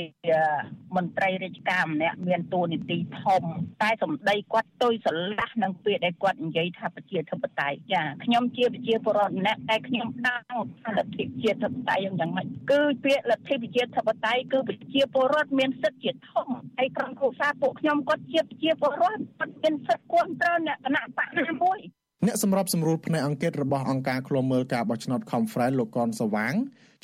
[0.96, 3.44] មន្ត្រីរាជការម្នាក់មានតួនាទីធំ
[3.82, 10.42] តែសម្ដីគាត់ទុយស្រឡះនឹងពេលដែលគាត់និយាយថាប្រជាធិបតេយ្យចាខ្ញុំជាប្រជាពលរដ្ឋម្នាក់តែខ្ញុំដឹង
[10.82, 21.80] ថាលទ្ធិប្រជាធិបតេយ្យយ៉ាងម៉េចគឺពាក្យលទ្ធិប្រជាធិបតេយ្យគឺប្រជាពលរដ្ឋមានសិទ្ធិជាធំហើយក្រុមគ្រួសារពួកខ្ញុំគាត់ជាប្រជាពលរដ្ឋគាត់មានសិទ្ធិគ្រប់គ្រងអ្នកគណៈបកណាមួយ
[22.28, 26.54] អ្នកសម្របសម្រួលផ្នែកអង្គការរបស់អង្គការឃ្លាំមើលការបោះឆ្នោត Conference លោកកនសវាង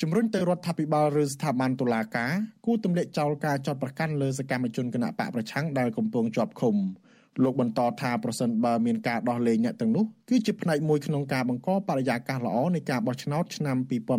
[0.00, 2.30] ជំរុញទៅរដ្ឋាភិបាលឬស្ថាប័នតុលាការ
[2.66, 6.74] គូទម្លាក់ចោលការចាត់ប្រកាន់លើសកម្មជនគណៈបកប្រឆាំងដែលកំពុងជាប់ឃុំ
[7.42, 13.76] លោកបន្តថាប្រសិនបើមានការដោះលែងអ្នកទាំងនោះគឺជាផ្នែកមួយក្នុងការបង្កបរិយាកាសល្អនៃការបោះឆ្នោតឆ្នាំ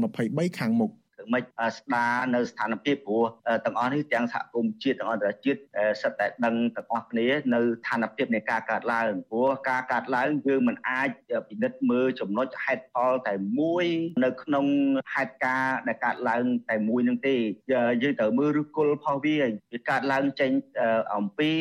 [0.07, 0.91] 2023ខាងមុខ
[1.33, 1.43] មិន
[1.77, 3.23] ស្ដារនៅស្ថានភាពព្រោះ
[3.65, 5.59] ទាំងអស់នេះទាំងសហគមន៍ជាតិទាំងអន្តរជាតិ
[6.01, 11.09] សិតតែដឹងទាំងអស់គ្នានៅស្ថានភាពនៃការកាត់ឡើងព្រោះការកាត់ឡើងយើងមិនអាច
[11.47, 13.85] ពិនិត្យមើលចំណុចហេតុផលតែមួយ
[14.23, 14.65] នៅក្នុង
[15.13, 17.35] ហេតុការណ៍ដែលកាត់ឡើងតែមួយនឹងទេ
[18.03, 19.37] យើងត្រូវមើលឬគល់ផលវា
[19.73, 20.51] វាកាត់ឡើងចេញ
[21.15, 21.51] អំពី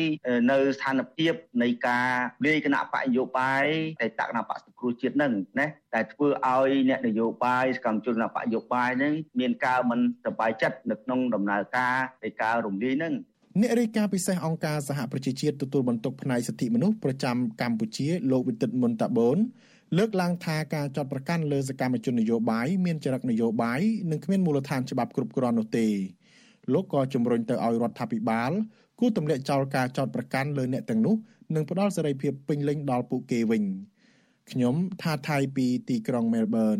[0.51, 2.07] នៅស្ថានភាពនៃការ
[2.45, 3.65] លាយគណៈបកនយោបាយ
[4.01, 13.13] តែតគណៈបកសង្គ្រោះជាតិនឹងណាតែធ្វើឲ្យអ្នកនយោបាយសកម្មជនគណៈបកនយោបាយនឹងមានការមិនសប្បាយចិត្តនៅក្នុងដំណើរការនៃការរំលាយនឹង
[13.61, 19.37] អ្នករាយការណ៍ពិសេសអង្គការសហប្រជាជាតិទទួលបន្ទុកផ្នែកសិទ្ធិមនុស្សប្រចាំកម្ពុជាលោកវិទិតមុនតាបូន
[19.97, 25.87] លើកឡើងថាការចាត់ប្រកាន់លើសកម្មជននយោបាយមានចរិតនយោបាយនិងគ្មានមូលដ្ឋានច្បាប់គ្រប់គ្រាន់នោះទេ
[26.73, 28.51] លោកក៏ជំរុញទៅឲ្យរដ្ឋាភិបាល
[28.99, 31.15] គូទម្លាក់ចោលការចោតប្រកាន់លើអ្នកទាំងនោះ
[31.55, 33.63] និងផ្ដល់សេរីភាពពេញលេញដល់ពួកគេវិញ
[34.51, 36.79] ខ្ញុំថាថៃពីទីក្រុងមែលប៊ន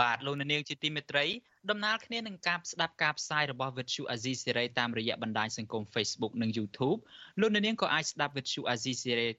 [0.00, 1.24] បាទលោកនាងជាទីមេត្រី
[1.70, 6.98] ដំណើរគ្នានឹងការស្ដាប់ការផ្សាយរបស់ Vuthu Azizi Serai តាមរយៈបណ្ដាញសង្គម Facebook និង YouTube
[7.40, 9.30] លោកនាងក៏អាចស្ដាប់ Vuthu Azizi Serai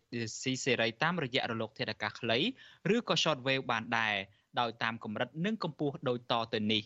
[0.63, 2.39] Serai តាមរយៈរលកធាតុអាកាសខ្លី
[2.95, 4.15] ឬក៏ Shortwave បានដែរ
[4.59, 6.83] ដោយតាមកម្រិតនិងកម្ពស់ដូចតទៅនេះ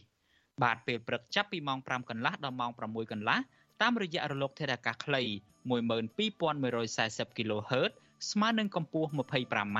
[0.64, 3.40] បាទពេលព្រឹកចាប់ពីម៉ោង5កន្លះដល់ម៉ោង6កន្លះ
[3.82, 5.24] តាមរយៈរលកធាតុអាកាសខ្លី
[5.70, 7.92] 12140 kHz
[8.32, 9.80] ស្មើនឹងកម្ពស់ 25m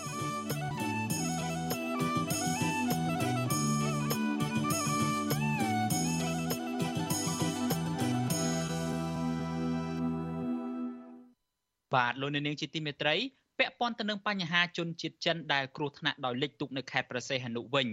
[11.95, 13.15] បាទលោកនាងជាទីមេត្រី
[13.59, 17.87] ពាក់ព័ន្ធទៅនឹងបញ្ហាជនជាតិចិនដែលគ្រោះថ្នាក់ដោយលិចទុកនៅខេត្តប្រសេះហនុវិញ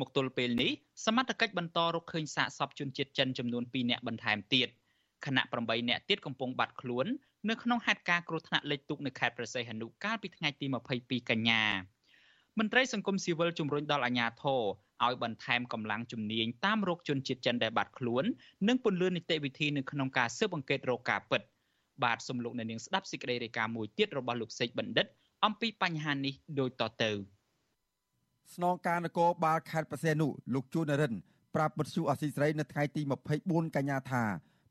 [0.00, 0.70] មកទល់ពេលនេះ
[1.04, 4.68] សមត្ថកិច្ចបន្តរកឃើញសាកសពជនជាតិចិនចំនួន2នាក់បន្ថែមទៀត
[5.26, 7.06] ខណៈ8នាក់ទៀតកំពុងបាត់ខ្លួន
[7.48, 10.66] នៅក្នុងហេតុការណ៍គ្រោះថ្នាក់លិចទុកនៅខេត្តប្រសេះហនុកាលពីថ្ងៃទី
[10.98, 11.64] 22កញ្ញា
[12.58, 14.62] មន្ត្រីសង្គមស៊ីវិលជំរុញដល់អាជ្ញាធរ
[15.04, 18.24] ឲ្យបន្ថែមកម្លាំងជំនាញតាមរោគជនជាតិចិនដែលបាត់ខ្លួន
[18.68, 21.42] និងពន្លឿននីតិវិធីនៅក្នុងការស៊ើបអង្កេតរកការពិត
[22.02, 25.06] បាទសំលោកនៅនាងស្ដាប់សេចក្តីរាយការណ៍មួយទៀតរបស់លោកសេកបណ្ឌិត
[25.44, 27.10] អំពីបញ្ហានេះដូចតទៅ
[28.54, 31.14] ស្នងការនគរបាលខេត្តបរសេនុលោកជួននរិន
[31.54, 33.02] ប្រាប់បទសុអសីស្រីនៅថ្ងៃទី
[33.38, 34.24] 24កញ្ញាថា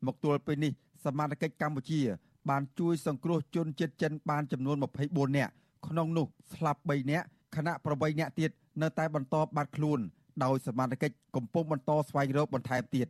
[0.05, 0.71] មកទល់ពេលនេះ
[1.05, 2.01] សមាជិកកម្ពុជា
[2.49, 5.51] បានជួយសង្គ្រោះជនជាតិចិនបានចំនួន24នាក់
[5.87, 8.51] ក្នុងនោះស្លាប់3នាក់ខណៈ8នាក់ទៀត
[8.81, 9.99] នៅតែបន្តបាត់ខ្លួន
[10.43, 13.07] ដោយសមាជិកកំពុងបន្តស្វែងរកបន្ថែមទៀត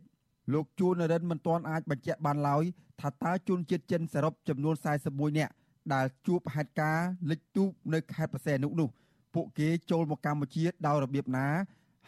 [0.52, 2.64] លោកជួននរិនមិនទាន់អាចបញ្ជាក់បានឡើយ
[3.00, 4.74] ថាតើជនជាតិចិនសរុបចំនួន
[5.06, 5.52] 41នាក់
[5.94, 8.88] ដែលជួបហេតុការណ៍លិចទូកនៅខេត្តបរសេនុនោះ
[9.34, 11.46] ពួកគេចូលមកកម្ពុជាដោយរបៀបណា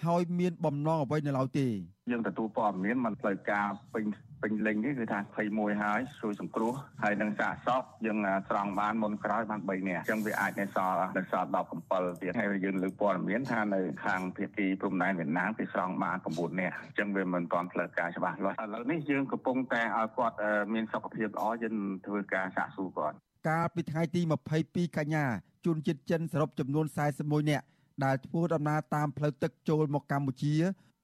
[0.05, 1.69] ហើយមានបំណងអ្វីនៅឡើយទេ
[2.11, 4.05] យើងទទួលព័ត៌មានមិនផ្លូវការពេញ
[4.43, 5.21] ពេញលេញនេះគឺថា
[5.51, 6.73] 21ហើយជួយសង្គ្រោះ
[7.03, 8.19] ហើយនឹងសាកសពយើង
[8.49, 11.49] ស្រង់បានមុនក្រោយបាន3នាក់អញ្ចឹងវាអាចនៅសល់នៅសល់
[11.85, 20.37] 17ទៀតហើយយើងលើកព័ត៌មានថានៅខាងភៀកគីព្រំដែនវៀតណាមគេស្រង់បាន9នាក់អញ្ចឹងវាមិនទាន់ផ្លូវការច្បាស់លាស់ឥឡូវនេះយើងកំពុងតែឲ្យគាត់
[20.75, 21.77] មានសុខភាពល្អយើង
[22.07, 23.17] ធ្វើការសាកសួរគាត់
[23.49, 24.21] កាលពីថ្ងៃទី
[24.59, 25.25] 22កញ្ញា
[25.67, 26.87] ជនជាតិចិនសរុបចំនួន
[27.19, 27.67] 41នាក់
[28.05, 30.55] ដែលធ្វើដំណើរតាមផ្លូវទឹកចូលមកកម្ពុជា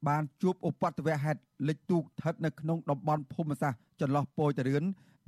[0.09, 4.85] បានជួបឧបទ្ទវហេតុលិចទូកស្ថិតនៅក្នុងតំបន់ភូមិសាស្ត្រចន្លោះពោយតរឿន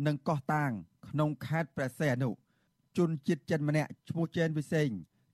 [0.07, 0.71] និងកោះតាង
[1.09, 2.31] ក្នុងខេត្តព្រះសីហនុ
[2.97, 4.89] ជនជាតិចិនម្នាក់ឈ្មោះជេនវិសេង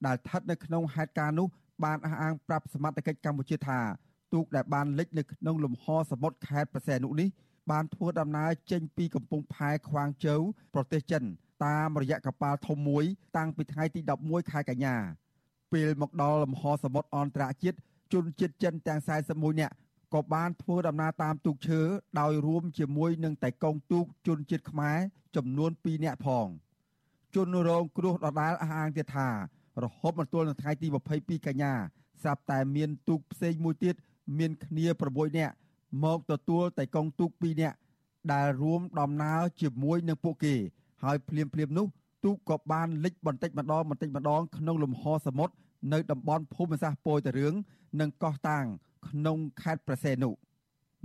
[0.07, 1.49] ដែលស្ថិតនៅក្នុងហេតុការណ៍នោះ
[1.85, 3.81] បានអះអាងប្រាប់សមត្ថកិច្ចកម្ពុជាថា
[4.33, 7.29] ទូកដែលបានលិចនៅក្នុងលំហសមុទ្រខេត្តព្រះសីហនុនេះ
[7.71, 10.41] បានធ្វើដំណើរចេញពីកំពង់ផែខ្វាងជូវ
[10.75, 11.23] ប្រទេសចិន
[11.65, 13.05] តាមរយៈកប៉ាល់ធំមួយ
[13.37, 14.97] តាំងពីថ្ងៃទី11ខែកញ្ញា
[15.73, 17.79] ពេលមកដល់លំហសមុទ្រអន្តរជាតិ
[18.13, 19.01] ជនជាតិចិនទាំង
[19.31, 19.75] 41នាក់
[20.15, 21.81] ក៏បានធ្វើដំណើរតាមទូកឈើ
[22.21, 24.99] ដោយរួមជាមួយនឹងតែកងទូកជនជាតិខ្មែរ
[25.37, 26.47] ចំនួន2នាក់ផង
[27.35, 29.29] ជនរងគ្រោះដដាលអះអាងទៀតថា
[29.83, 31.73] រហូតមកទល់នឹងថ្ងៃទី22កញ្ញា
[32.23, 33.95] ស្រាប់តែមានទូកផ្សេងមួយទៀត
[34.39, 35.55] មានគ្នា6នាក់
[36.05, 37.77] មកទទួលតែកងទូក2នាក់
[38.33, 40.55] ដែលរួមដំណើរជាមួយនឹងពួកគេ
[41.03, 41.87] ហើយភ្លាមភ្លាមនោះ
[42.25, 45.55] ទូកក៏បានលិចបន្តិចម្ដងបន្តិចម្ដងក្នុងលំហសមុទ្រ
[45.93, 47.55] នៅតំបន់ភូមិសាស្ត្រពោយតារឿង
[48.01, 48.65] និងកោះតាង
[49.09, 50.31] ក្នុងខេត្តប្រសេនុ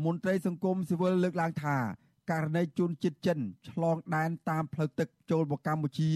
[0.05, 1.77] មន្ត្រីសង្គមស៊ីវិលលើកឡើងថា
[2.31, 3.39] ករណីជនជាតិចិន
[3.69, 6.09] ឆ្លងដែនតាមផ្លូវទឹកចូលមកកម្ពុជា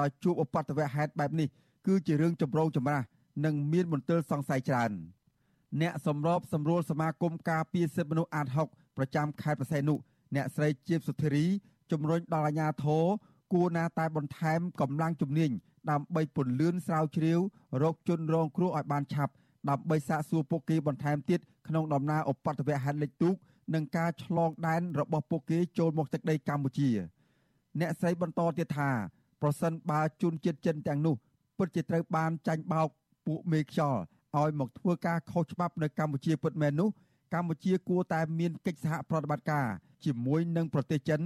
[0.00, 1.48] ដោយជួបឧបទ្ទវហេតុបែបនេះ
[1.86, 3.02] គឺជារឿងចម្រូងចម្រាស
[3.44, 4.92] និងមានមន្ទិលសង្ស័យច្រើន
[5.80, 9.94] អ្នកសម្របសម្រួលសមាគមការពារសិទ្ធិមនុស្សអាត6ប្រចាំខេត្តប្រសេនុ
[10.34, 11.46] អ្នកស្រីជាបសុធារី
[11.90, 13.04] ជំរុញដល់អាជ្ញាធរ
[13.52, 15.50] គួរណាតែបន្ថែមកម្លាំងជំនាញ
[15.90, 17.40] ដើម្បីពន្លឿនស្រាវជ្រាវ
[17.82, 19.32] រកជនរងគ្រោះឲ្យបានឆាប់
[19.70, 23.34] ដើម្បីសាកសួរពួកគេបន្ថែមទៀតក្នុងដំណើរឧបទ្ទវហេតុលិចទូក
[23.74, 26.90] និងការឆ្លងដែនរបស់ពួកគេចូលមកទឹកដីកម្ពុជា
[27.80, 28.90] អ្នកស្រីបន្តទៀតថា
[29.42, 31.14] ប្រសិនបើជនជាតិចិនទាំងនោះ
[31.58, 32.88] ពិតជាត្រូវបានចាញ់បោក
[33.26, 34.00] ពួកមេខ្យល់
[34.38, 36.88] ឲ្យមកធ្វើការខុសច្បាប់នៅកម្ពុជាពិតមែននោះ
[37.34, 39.66] កម្ពុជាគួរតែមានកិច្ចសហប្រតិបត្តិការ
[40.04, 41.20] ជាមួយនឹងប្រទេសចិន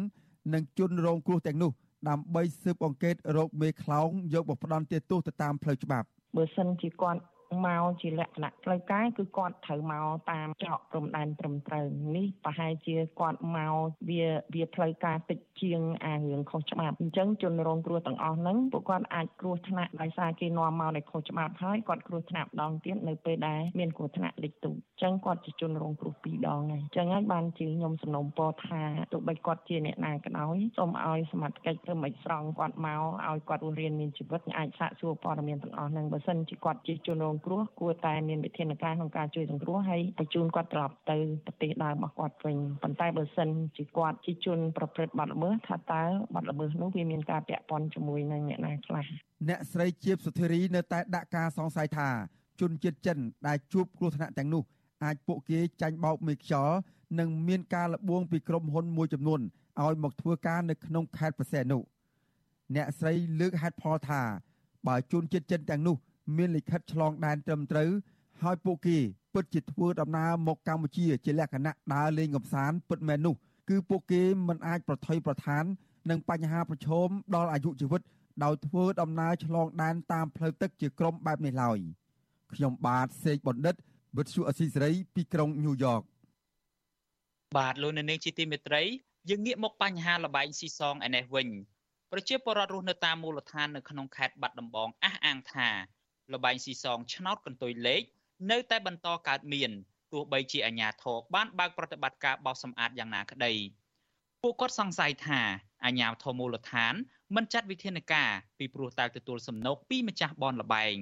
[0.55, 1.71] និងជនរងគ្រោះទាំងនោះ
[2.09, 7.21] ដើម្បីស៊ើបអង្កេតរោគមេខ្លោងយកមកផ្ដន់ទោសទៅតាមផ្លូវច្បាប់បើសិនជាគាត់
[7.67, 11.85] មកជាលក្ខណៈផ្លូវការគឺគាត់ត្រូវមកតាមច្រកព្រំដែនត្រឹមត្រូវ
[12.17, 13.75] នេះប្រហែលជាគាត់មក
[14.09, 14.25] វា
[14.55, 28.83] វាផ្លូវការតិចជាងអារឿងខុសច្បាប់អញ្ចឹងជនរងគ្រោះទាំងអស់ហ្នឹងពួកគាត់អាចគ្រោះថ្នាក់ដោយសារគេនាំមកដោយខុសច្បាប់ហើយគាត់គ្រោះថ្នាក់ម្ដងទៀតនៅពេលដែលមានគ្រោះថ្នាក់លិចទូអញ្ចឹងគាត់ជាជនរងគ្រោះពីរដងហើយអញ្ចឹងហើយបានជាខ្ញុំសំណូមពរថា
[29.13, 41.17] ទោះបីគាត់ជាអ្នកណាក៏ដោយសូមឲ្យសមត្ថកិច្ចធ្វើមិនស្រង់គាត់មកឲ្យគាត់រស់រានមានជីវិតអាចសាកសួរព័ត៌មានទាំងអស់ហ្នឹងបើសិនជាគាត់ជាជនរងគ្រោះគួរតែមានវិធានការក្នុងការជួយសង្គ្រោះហើយបញ្ជូនគាត់ត្រឡប់ទៅ
[41.47, 46.03] ប្រទេសដើមរបស់គាត់វិញប៉ុន្តែបើសិនជាគាត់ជាជនប្រព្រឹត្តបទល្មើសថាតើ
[46.35, 49.05] បទល្មើសនោះវាមានការពាក់ព័ន្ធជាមួយនឹងអ្នកណាខ្លះ
[49.49, 52.09] អ្នកស្រីជាបសុធារីនៅតែដាក់ការសង្ស័យថា
[52.61, 54.63] ជនជាតិចិនដែលជួបគ្រោះថ្នាក់ទាំងនោះ
[55.05, 56.77] អាចពួកគេចាញ់បោកមេខ្យល់
[57.19, 59.41] និងមានការលបួងពីក្រុមហ៊ុនមួយចំនួន
[59.83, 61.79] ឲ្យមកធ្វើការនៅក្នុងខេត្តប្រសេនុ
[62.75, 64.23] អ្នកស្រីលើកហេតុផលថា
[64.87, 65.97] បើជនជាតិចិនទាំងនោះ
[66.37, 67.91] មានលិខិតឆ្លងដែនត្រឹមត្រូវ
[68.43, 68.99] ហើយពួកគេ
[69.35, 73.35] ពិតជាធ្វើដំណើរមកកម្ពុជាជាលក្ខណៈដើរលេងកម្សាន្តពិតមែននោះ
[73.71, 75.65] គឺពួកគេមិនអាចប្រថុយប្រឋាន
[76.11, 78.03] នឹងបញ្ហាប្រឈមដល់អាយុជីវិត
[78.45, 81.79] ដោយធ្វើដំណើរឆ្លងដែនតាមផ្លូវទឹកជាក្រុមបែបនេះឡើយ
[82.55, 83.75] ខ្ញុំបាទសេកបណ្ឌិត
[84.17, 86.03] វិទ្យុអស៊ីសេរីពីក្រុងញូវយ៉ក
[87.57, 88.83] បាទលោកនៅនាងជាទីមេត្រី
[89.29, 91.49] យើងងាកមកបញ្ហាលបែងស៊ីសងឯនេះវិញ
[92.13, 95.69] ប្រជាពលរដ្ឋរស់នៅតាមមូលដ្ឋាននៅក្នុងខេត្តបាត់ដំបងអះអាងថា
[96.35, 98.03] លបែងស៊ីសងឆ្នោតកន្ទុយលេខ
[98.51, 99.71] នៅតែបន្តកើតមាន
[100.13, 103.53] ទោះបីជាអាជ្ញាធរបានបើកប្រតិបត្តិការបោសសម្អាតយ៉ាងណាក្តី
[104.43, 105.41] ពួកគាត់សង្ស័យថា
[105.85, 106.95] អាជ្ញាធរមូលដ្ឋាន
[107.37, 110.97] មិនចាត់វិធានការពីព្រោះតែទទួលសំណូកពីម្ចាស់បនលបែង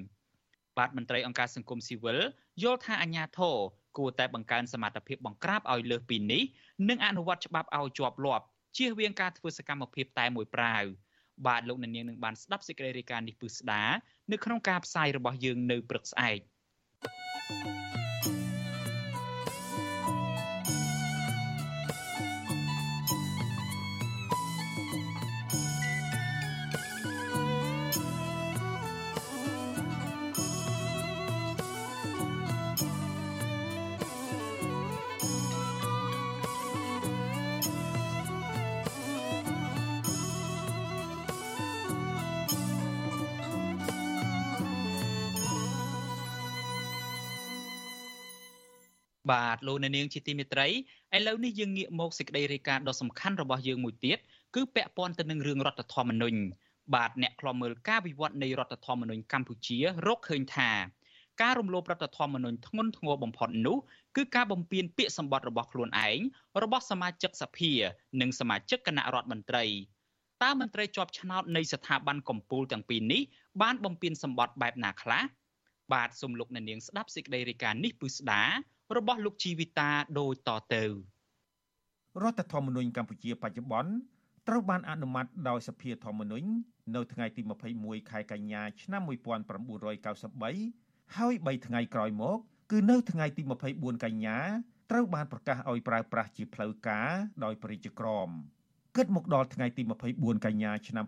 [0.79, 2.18] បាទមន្ត្រីអង្គការសង្គមស៊ីវិល
[2.62, 3.57] យល់ថាអាញាធរ
[3.99, 6.43] គួរតែបង្កើនសមត្ថភាពបង្ក្រាបឲ្យលើសពីនេះ
[6.89, 8.45] និងអនុវត្តច្បាប់ឲ្យជាប់លាប់
[8.76, 10.85] ជៀសវាងការធ្វើសកម្មភាពតែមួយប្រាវ
[11.47, 13.82] បាទលោកអ្នកនាងនឹងបានស្ដាប់សេចក្តីរាយការណ៍នេះពឹស្ដា
[14.32, 16.39] នៅក្នុងការផ្សាយរបស់យើងនៅព្រឹកស្អែក
[17.49, 17.88] thank you
[49.31, 50.68] បាទលោកអ្នកនាងជាទីមេត្រី
[51.16, 54.18] ឥឡូវនេះយើងងាកមកសេចក្តីរាយការណ៍ដ៏សំខាន់របស់យើងមួយទៀត
[54.55, 56.39] គឺពាក់ព័ន្ធទៅនឹងរឿងរដ្ឋធម្មនុញ្ញ
[56.95, 60.70] បាទអ្នកខ្លំមើលការវិវត្តនៃរដ្ឋធម្មនុញ្ញកម្ពុជារកឃើញថា
[61.43, 63.76] ការរំលោភរដ្ឋធម្មនុញ្ញធ្ងន់ធ្ងរបំផុតនោះ
[64.16, 66.18] គឺការបំពានពាក្យសម្បត្តិរបស់ខ្លួនឯង
[66.62, 67.72] របស់សមាជិកសភា
[68.20, 69.64] និងសមាជិកគណៈរដ្ឋមន្ត្រី
[70.43, 73.22] តើមន្ត្រីជាប់ឆ្នោតនៃស្ថាប័នកម្ពុជាទាំងពីរនេះ
[73.62, 75.22] បានបំពានសម្បត្តិបែបណាខ្លះ
[75.93, 78.43] បាទសូមលោកអ្នកនាងស្ដាប់សេចក្តីរាយការណ៍នេះពឹស្ដា
[78.97, 80.84] របស់លោកជីវិតាដូចតទៅ
[82.22, 83.93] រដ្ឋធម្មនុញ្ញកម្ពុជាបច្ចុប្បន្ន
[84.49, 86.47] ត្រូវបានអនុម័តដោយសភាធម្មនុញ្ញ
[86.95, 87.43] នៅថ្ងៃទី
[87.76, 92.39] 21ខែកញ្ញាឆ្នាំ1993ហើយ3ថ្ងៃក្រោយមក
[92.70, 94.39] គឺនៅថ្ងៃទី24កញ្ញា
[94.91, 97.11] ត្រូវបានប្រកាសឲ្យប្រើប្រាស់ជាផ្លូវការ
[97.45, 98.28] ដោយប្រជាក្រម
[98.97, 99.82] គិតមកដល់ថ្ងៃទី
[100.14, 101.05] 24កញ្ញាឆ្នាំ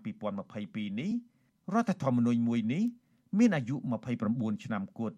[0.48, 1.10] 2022នេះ
[1.74, 2.84] រដ្ឋធម្មនុញ្ញមួយនេះ
[3.38, 3.76] មានអាយុ
[4.20, 5.16] 29ឆ្នាំគត់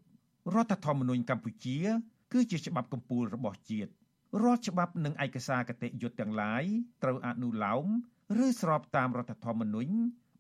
[0.55, 1.79] រដ្ឋធម្មនុញ្ញកម្ពុជា
[2.33, 3.91] គឺជាច្បាប់កម្ពុជារបស់ជាតិ
[4.43, 6.65] រាល់ច្បាប់និងឯកសារគតិយុត្តទាំងឡាយ
[7.03, 7.87] ត្រូវអនុលោម
[8.45, 9.93] ឬស្របតាមរដ្ឋធម្មនុញ្ញ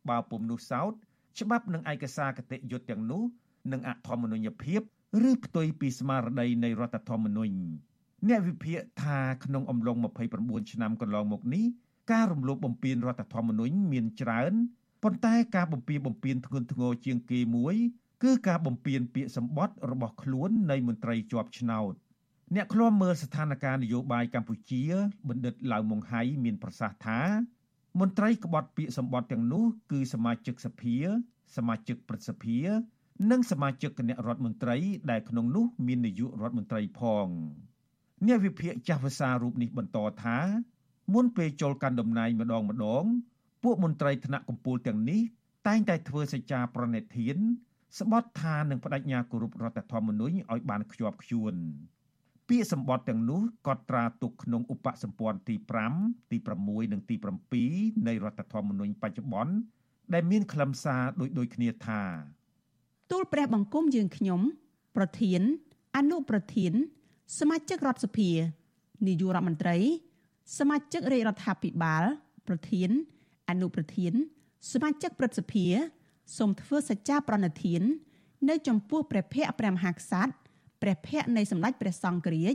[0.08, 0.92] បើពុំនោះសោត
[1.40, 3.22] ច្បាប់និងឯកសារគតិយុត្តទាំងនោះ
[3.72, 4.80] នឹងអធម្មនុញ្ញភាព
[5.30, 7.56] ឬផ្ទុយពីស្មារតីនៃរដ្ឋធម្មនុញ្ញ
[8.28, 9.96] អ្នកវិភាគថាក្នុងអំឡុង
[10.34, 11.64] 29ឆ្នាំកន្លងមកនេះ
[12.12, 14.52] ការរំលោភបំពានរដ្ឋធម្មនុញ្ញមានច្រើន
[15.02, 17.76] ប៉ុន្តែការបំពានបំពានធ្ងន់ធ្ងរជាងគេមួយ
[18.22, 21.94] គឺការបំពានពាក្យសម្បត្តិរបស់ខ្លួននៃមន្ត្រីជាប់ឆ្នោត
[22.54, 24.82] អ្នកឃ្លាំមើលស្ថានភាពនយោបាយកម្ពុជា
[25.28, 27.20] បណ្ឌិតឡៅម៉ុងហៃមានប្រសាសន៍ថា
[28.00, 30.96] មន្ត្រីក្បត់ពាក្យសម្បត្តិទាំងនោះគឺសមាជិកសភា
[31.56, 32.58] សមាជិកព្រឹទ្ធសភា
[33.30, 34.76] និងសមាជិកគណៈរដ្ឋមន្ត្រី
[35.10, 37.28] ដែលក្នុងនោះមាននាយករដ្ឋមន្ត្រីផង
[38.26, 40.38] អ្នកវិភាគចាស់ភាសារូបនេះបន្តថា
[41.14, 43.04] មុនពេលចូលកាន់តំណែងម្ដងម្ដង
[43.62, 45.20] ពួកមន្ត្រីថ្នាក់កម្ពុជាទាំងនេះ
[45.66, 47.36] តែងតែធ្វើសេចក្តីប្រណិធាន
[47.98, 51.54] ស្បត់ថានឹងបដិញ្ញាគោរពរដ្ឋធម្មនុញ្ញឲ្យបានខ្ជាប់ខ្ជួន
[52.48, 55.54] ពាក្យសម្បត្តិទាំងនោះក៏ត្រាទុកក្នុងឧបសម្ព័ន្ធទី
[55.94, 57.16] 5ទី6និងទី
[57.60, 59.54] 7នៃរដ្ឋធម្មនុញ្ញបច្ចុប្បន្ន
[60.14, 62.02] ដែលមានខ្លឹមសារដូចដូចគ្នាថា
[63.10, 64.40] ទូលព្រះបង្គំយើងខ្ញុំ
[64.96, 65.40] ប្រធាន
[65.96, 66.72] អនុប្រធាន
[67.38, 68.30] សមាជិករដ្ឋសភា
[69.06, 69.78] នាយករដ្ឋមន្ត្រី
[70.58, 72.04] សមាជិករាជរដ្ឋាភិបាល
[72.48, 72.90] ប្រធាន
[73.50, 74.12] អនុប្រធាន
[74.72, 75.66] សមាជិកព្រឹទ្ធសភា
[76.36, 77.82] សូមធ្វើសច្ចាប្រណិធាន
[78.48, 80.32] នៅចំពោះព្រះភ័ក្ត្រព្រះមហាក្សត្រ
[80.82, 82.54] ព្រះភ័ក្ត្រនៃសម្ដេចព្រះសង្ឃរាជ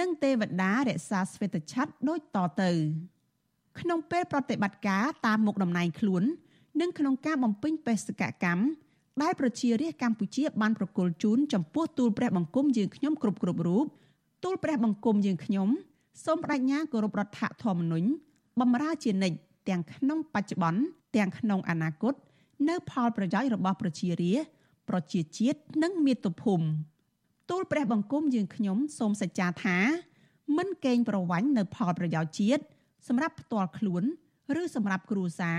[0.00, 2.70] និងទេវតារក្សាស្វេតឆ័ត្រដូចតទៅ
[3.80, 6.22] ក្នុងពេលប្រតិបត្តិការតាមមុខតំណែងខ្លួន
[6.80, 8.64] និងក្នុងការបំពេញបេសកកម្ម
[9.22, 13.86] ដែលប្រជារាស្ត្រកម្ពុជាបានប្រគល់ជូនចំពោះទូលព្រះបង្គំយើងខ្ញុំគ្រប់គ្រប់រូប
[14.44, 15.68] ទូលព្រះបង្គំយើងខ្ញុំ
[16.24, 18.08] សូមបដិញ្ញាគោរពរដ្ឋធម្មនុញ្ញ
[18.60, 19.36] បំរើជានិច្ច
[19.68, 20.80] ទាំងក្នុងបច្ចុប្បន្ន
[21.16, 22.14] ទាំងក្នុងអនាគត
[22.68, 24.54] នៅផលប្រយោជន៍របស់ប្រជារាស្ត្រ
[24.88, 26.66] ប្រជាជាតិនិងមាតុភូមិ
[27.50, 29.78] ទូលព្រះបង្គំយើងខ្ញុំសូមសច្ចាថា
[30.56, 32.62] មិនកេងប្រវ័ញ្ចនៅផលប្រយោជន៍ជាតិ
[33.08, 34.02] សម្រាប់ផ្ទាល់ខ្លួន
[34.60, 35.52] ឬសម្រាប់គ្រួសា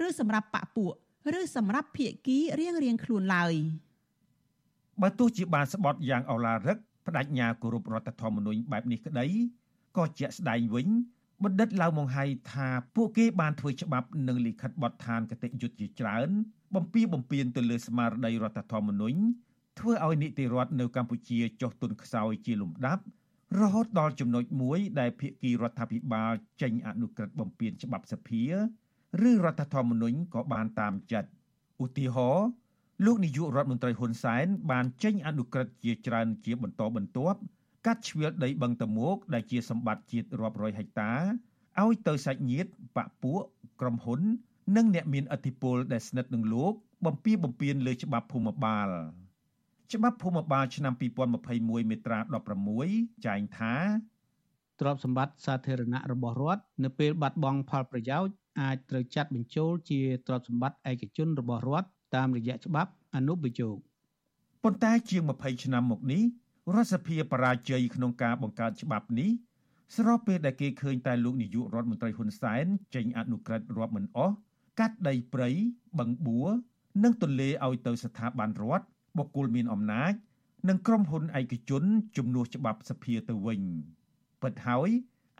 [0.00, 0.92] រឬសម្រាប់បពពួក
[1.38, 3.54] ឬសម្រាប់ភៀកគីរៀងរៀងខ្លួនឡើយ
[5.02, 9.26] បើទោះជាបានស្បត់យ៉ាងអឡារឹកបដិញ្ញាគោរពរដ្ឋធម្មនុញ្ញបែបនេះក្តី
[9.96, 10.86] ក៏ជាក់ស្ដែងវិញ
[11.44, 16.28] បណ្ឌិតឡៅម៉ុងហៃថាពួកគេបានធ្វើច្បាប់និងលិខិតបទដ្ឋានគតិយុត្តជាច្រើន
[16.74, 19.18] បំពីបំពេញទៅលើស្មារតីរដ្ឋធម្មនុញ្ញ
[19.78, 23.02] ធ្វើឲ្យនីតិរដ្ឋនៅកម្ពុជាចុះទុនខ្សោយជាលំដាប់
[23.60, 26.32] រហូតដល់ចំណុចមួយដែលភាគីរដ្ឋាភិបាល
[26.62, 28.44] ចេញអនុក្រឹត្យបំពេញច្បាប់សភា
[29.30, 31.30] ឬរដ្ឋធម្មនុញ្ញក៏បានតាមចិត្ត
[31.84, 32.46] ឧទាហរណ៍
[33.04, 37.38] លោកនាយករដ្ឋមន្ត្រីហ៊ុនសែនបានចេញអនុក្រឹត្យជាច្រើនជាបន្តបន្ទាប់
[37.86, 41.12] កាត់ជ្រឿដីបឹងតមោកដែលជាសម្បត្តិជាតិរាប់រយហិកតា
[41.82, 43.40] ឲ្យទៅសាច់ញាតិបពពួក
[43.80, 44.20] ក្រុមហ៊ុន
[44.76, 46.72] និងអ្នកមានឥទ្ធិពលដែលស្និទ្ធនឹងលោក
[47.06, 48.88] បំពីបំពេញលើច្បាប់ភូមិបាល
[49.94, 50.94] ច្បាប់ភូមិបាលឆ្នាំ
[51.36, 52.18] 2021មាត្រា
[52.72, 53.74] 16ចែងថា
[54.80, 63.76] ទ្រព្យសម្បត្តិសាធារណៈរបស់រដ្ឋនៅពេលបាត់បង់ផលប្រយោជន៍អាចត្រូវចាត់បញ្ចូលជាទ្រព្យសម្បត្តិឯកជនរបស់រដ្ឋតាមរយៈច្បាប់អនុប្រយោគ
[64.62, 66.22] ប៉ុន្តែជាង20ឆ្នាំមកនេះ
[66.68, 69.30] រដ្ឋសភាបរាជ័យក្នុងការបង្កើតច្បាប់នេះ
[69.96, 74.34] ស្របពេលដែលគេឃើញតែលោកនាយករដ្ឋមន្ត្រីហ៊ុនសែនចេញអនុក្រឹត្យរាប់មិនអស់
[74.78, 75.50] កាត់ដីព្រៃ
[75.98, 76.48] បឹងបួរ
[77.04, 78.86] និងទន្លេឲ្យទៅស្ថាប័នរដ្ឋ
[79.18, 80.12] បុគ្គលមានអំណាច
[80.68, 81.84] និងក្រុមហ៊ុនឯកជន
[82.16, 83.60] ជំនួសច្បាប់សភាទៅវិញ
[84.42, 84.90] ពិតហើយ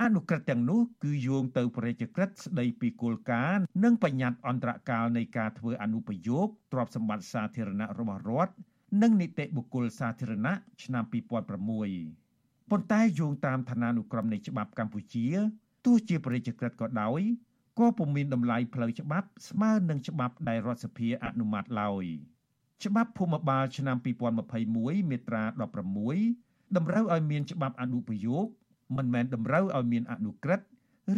[0.03, 8.55] អនុក្រឹត្យទាំងនោះគឺយោងទៅប្រជាក្រិតស្ដីពីគោលការណ៍និងបញ្ញត្តិអន្តរកាលនៃការធ្វើអនុប្រយោគទ្រព្យសម្បត្តិសាធារណៈរបស់រដ្ឋ
[9.03, 15.27] និងនីតិបុគ្គលសាធារណៈឆ្នាំ2006ប៉ុន្តែយោងតាមឋានានុក្រមនៃច្បាប់កម្ពុជា
[15.85, 17.21] ទោះជាប្រជាក្រិតក៏ដោយ
[17.79, 22.05] ក៏ពុំមានតម្លៃផ្លូវច្បាប់ស្មើនឹងច្បាប់ដែលរដ្ឋសភាអនុម័តឡើយ
[22.85, 23.97] ច្បាប់ភូមិបាលឆ្នាំ
[24.55, 25.45] 2021មាត្រា
[26.09, 28.47] 16តម្រូវឲ្យមានច្បាប់អនុប្រយោគ
[28.97, 30.67] មិនមែនតម្រូវឲ្យមានអនុក្រឹត្យ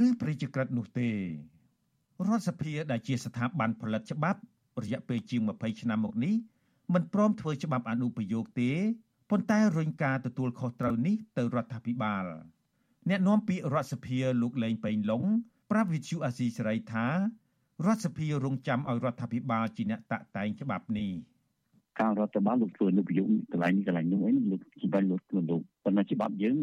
[0.06, 4.40] ឬប្រជាក្រិតនោះទេរដ្ឋសភាដែលជាស្ថាប័នផលិតច្បាប់
[4.82, 6.34] រយៈពេលជាង20ឆ្នាំមកនេះ
[6.94, 8.70] មិនព្រមធ្វើច្បាប់អនុប្រយោគទេ
[9.30, 12.24] ប៉ុន្តែរុញការទទួលខុសត្រូវនេះទៅរដ្ឋាភិបាល
[13.10, 15.22] អ្នកនាំពាក្យរដ្ឋសភាលោកលេងប៉េងឡុង
[15.70, 17.06] ប្រាប់វិទ្យុអាស៊ីសេរីថា
[17.86, 21.10] រដ្ឋសភារងចាំឲ្យរដ្ឋាភិបាលជាអ្នកតាក់តែងច្បាប់នេះ
[22.00, 26.56] ការរដ្ឋបាលលោកធ្វើនៅប្រយោគកន្លែងនេះកន្លែងនោះអីលោកសម្រាប់លោកខ្លួនលោកប៉ុន្តែច្បាប់យើង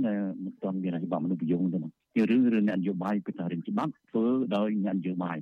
[0.44, 4.26] មិនទាន់មានច្បាប់មនុស្សប្រយោគទេណាជារឿងរឿងអ្នកនយោបាយពីតារឿងច្បាប់ធ្វើ
[4.56, 5.38] ដោយអ្នកនយោបាយ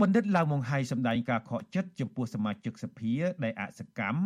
[0.00, 3.12] បណ្ឌិតឡាវម៉ុងហៃសម្ដែងការខកចិត្តចំពោះសមាជិកសភា
[3.44, 4.20] ដែលអសកម្ម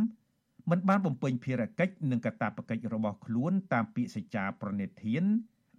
[0.70, 5.23] មិនបានបំពេញភារកិច្ចនិងកាតព្វកិច្ចរបស់ខ្លួនតាមពាក្យសច្ចាប្រណិធាន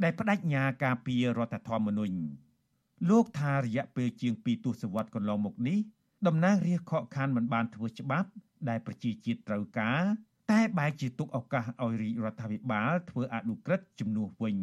[0.04, 2.18] ដែលបដិញ្ញាការពីរដ្ឋធម្មនុញ្ញ
[3.10, 5.78] លោកថារយៈពេលជាង2ទសវត្សរ៍កន្លងមកនេះ
[6.28, 8.30] តំណាងរាស្ត្រខកខានមិនបានធ្វើច្បាប់
[8.70, 10.02] ដែលប្រជាជាតិត្រូវការ
[10.52, 14.58] តែបែរជាទុកឱកាសឲ្យរាជរដ្ឋាភិបាលធ្វើអនុក្រឹត្យជំនួសវិញ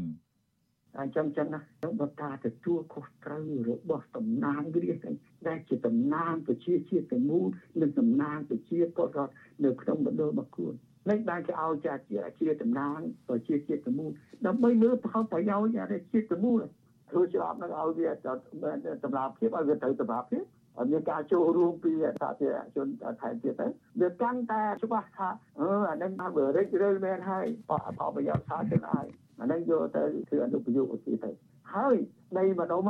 [0.98, 1.60] អញ្ចឹងចឹងណា
[2.00, 5.14] បើការទទួលខុសត្រូវរបស់តំណាងរាស្ត្រ
[5.48, 7.46] ដែលជាតំណាងប្រជាជាតិទាំងមូល
[7.80, 9.32] និងតំណាងប្រជាពលរដ្ឋ
[9.64, 10.74] នៅក្នុងមណ្ឌលរបស់ខ្លួន
[11.10, 14.10] នេះបានគេឲ្យចាជាជាតំណាងប្រជាជាតិទាំងមូល
[14.46, 16.62] ដើម្បីលើផលប្រយោជន៍អាជាតិទាំងមូល
[17.10, 20.44] ធ្វើច្បាប់នឹងឲ្យវាតម្លាភាពឲ្យវាទៅតម្លាភាព
[20.90, 22.88] មានការចូលរួមពីសាធារណជន
[23.20, 23.66] ថែមទៀតទៅ
[24.00, 25.28] វាកាន់តែច្បាស់ថា
[25.60, 29.06] អឺអានឹងថាវារិចរើមែនហើយផលប្រយោជន៍សាធារណៈហើយ
[29.40, 31.30] អានឹងយកទៅធ្វើអនុប្រយោគឧទាទៅ
[31.74, 31.96] ហើយ
[32.38, 32.82] នៃម្ដុំ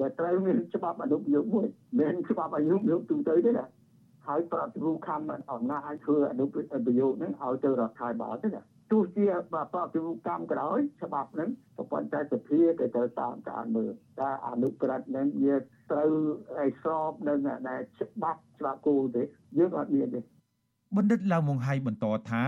[0.00, 1.66] ដែលត្រូវមានច្បាប់អនុប្រយោគមួយ
[1.98, 3.66] មិនច្បាប់អនុប្រយោគទូទៅទេណា
[4.26, 5.20] ហើយប្រតិរូបខំ
[5.52, 11.50] អំណាចធ្វើអនុប្រយោគហ្នឹងឲ្យទៅរដ្ឋាភិបាលទេណាទោះជាប្រតិរូបកម្មក្រោយច្បាប់ហ្នឹង
[11.90, 15.56] ប៉ុន្តែសភាគេត្រូវតាមការមើលតែអនុក្រឹត្យហ្នឹងវា
[15.90, 16.10] ត្រូវ
[16.58, 17.38] ឲ្យស្របនឹង
[17.68, 19.22] ដែលច្បាប់ច្បាប់គោលទេ
[19.58, 20.20] យើងអត់មានទេ
[20.96, 22.44] បណ្ឌិតឡាវមុងហៃបន្តថា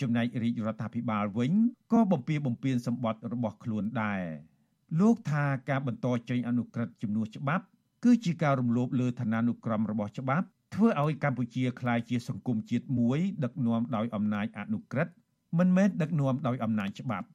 [0.00, 1.52] ចំណែករាជរដ្ឋាភិបាលវិញ
[1.92, 4.22] ក៏បំពៀបំពៀនសម្បត្តិរបស់ខ្លួនដែរ
[5.00, 7.64] លោកថាការបន្តចេញអនុក្រឹត្យជំនួសច្បាប់
[8.04, 15.12] គឺជាការរំលោភលើឋានានុក្រមរបស់ច្បាប់ធ្វើឲ្យកម្ពុជាក្លាយជាសង្គមជាតិមួយដឹកនាំដោយអំណាចអនុក្រឹត្យ
[15.58, 17.26] មិនមែនដឹកនាំដោយអំណាចច្បាប់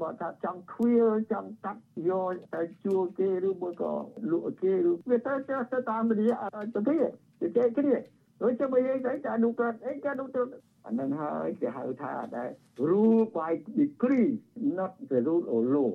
[0.00, 3.92] បើថាចង់ខ្វៀលចង់កាត់យកទៅជួគេឬមួយក៏
[4.30, 6.36] លក់គេឬវាទៅទៅតាមរយៈ
[6.74, 7.96] ទៅគេគេគ្នា
[8.42, 10.52] ដូចជាបើយើងតែអនុក្រឹត្យអីក៏អនុក្រឹត្យ
[10.86, 12.48] អានឹងហើយគេហៅថាដែរ
[12.90, 14.30] rule by decree
[14.78, 15.92] not the rule of law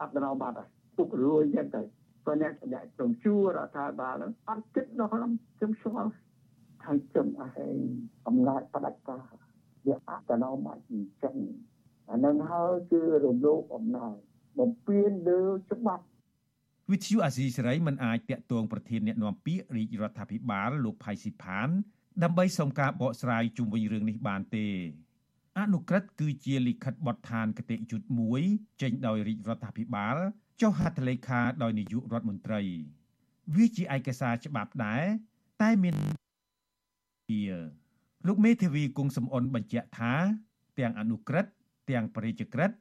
[0.00, 0.56] អត់ដល់បាត់
[0.98, 1.82] ទុករួយយ៉ាងទៅ
[2.24, 6.12] ព្រោះអ្នកអ្នក trong ជួរដ្ឋាភិបាលហ្នឹងអត់គិតដល់ខ្ញុំខ្ញុំស្គាល់
[6.84, 7.68] ហើយខ្ញុំអហេ
[8.26, 9.24] អំណាចផ្ដាច់ការ
[9.86, 11.36] វាអត្តនោម័យអញ្ចឹង
[12.10, 14.14] អានឹងហើយគឺរំលោភអំណាច
[14.58, 15.40] បំពេញលើ
[15.72, 16.04] ច្បាប់
[16.90, 21.68] វិទ្យុអាស៊ីសេរីមិនអាចតាក់ទងប្រធានអ្នកណាំពាក្យរាជរដ្ឋាភិបាលលោកផៃស៊ីផាន
[22.24, 24.66] ដើម្បីសុំការបកស្រាយជុំវិញរឿងនេះបានទេ
[25.58, 28.42] អនុក្រឹត្យគឺជាលិខិតបទដ្ឋានគតិយុត្តមួយ
[28.82, 30.16] ចេញដោយរាជរដ្ឋាភិបាល
[30.60, 32.62] ចុះហត្ថលេខាដោយនាយករដ្ឋមន្ត្រី
[33.54, 35.04] វាជាឯកសារច្បាប់ដែរ
[35.62, 35.94] តែមាន
[38.26, 40.14] លោកមេធាវីគង់សំអនបញ្ជាក់ថា
[40.78, 41.52] ទាំងអនុក្រឹត្យ
[41.90, 42.76] ទាំងបរិជ្ជក្រឹត្យ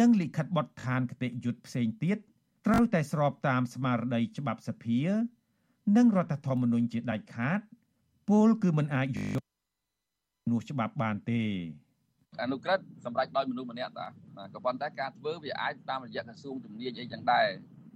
[0.00, 2.18] និងលិខិតបទដ្ឋានគតិយុត្តផ្សេងទៀត
[2.66, 5.00] ត្រូវតែស្របតាមស្មារតីច្បាប់សភា
[5.96, 7.60] និងរដ្ឋធម្មនុញ្ញជាដាច់ខាត
[8.28, 9.42] ពលគឺមិនអាចយក
[10.50, 11.42] នោះច្បាប់បានទេ
[12.42, 14.06] អនុក្រឹត្យសម្រាប់ដោយមនុស្សម្នាក់តា
[14.54, 17.46] ក៏ប៉ុន្តែការធ្វើវាអាចតាមរយៈក្រសួងជំនាញអីចឹងដែរ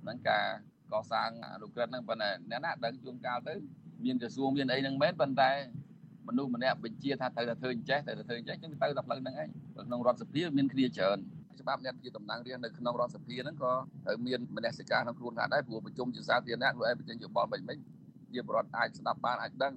[0.02, 0.44] ហ្នឹងការ
[0.92, 3.54] កសាងអនុក្រឹត្យហ្នឹងប៉ុន្តែអ្នកណាដឹងជួនកាលទៅ
[4.04, 5.50] មានក្រសួងមានអីហ្នឹងមែនប៉ុន្តែ
[6.28, 9.48] មនុស្សម្នាក់បញ្ជាថាត្រូវតែធ្វើអញ្ចេះត្រូវតែធ្វើអញ្ចេះចឹងទៅតែផ្លូវហ្នឹងឯង
[9.86, 11.18] ក្នុងរដ្ឋសភាមានគ្នាច្រើន
[11.60, 13.72] ច្បាប់អ្នកជាតំណាងរាស្ត្រនៅក្នុងរដ្ឋសភាហ្នឹងក៏
[14.04, 17.78] ត្រូវមានមនសិការក្នុងខ្លួនថាដែរព្រោះប្រជុំជាសាធារណៈខ្លួនឯងបញ្ចេញយោបល់មិនមិន
[18.34, 19.74] ជាបរដ្ឋអាចស្ដាប់បានអាចដឹង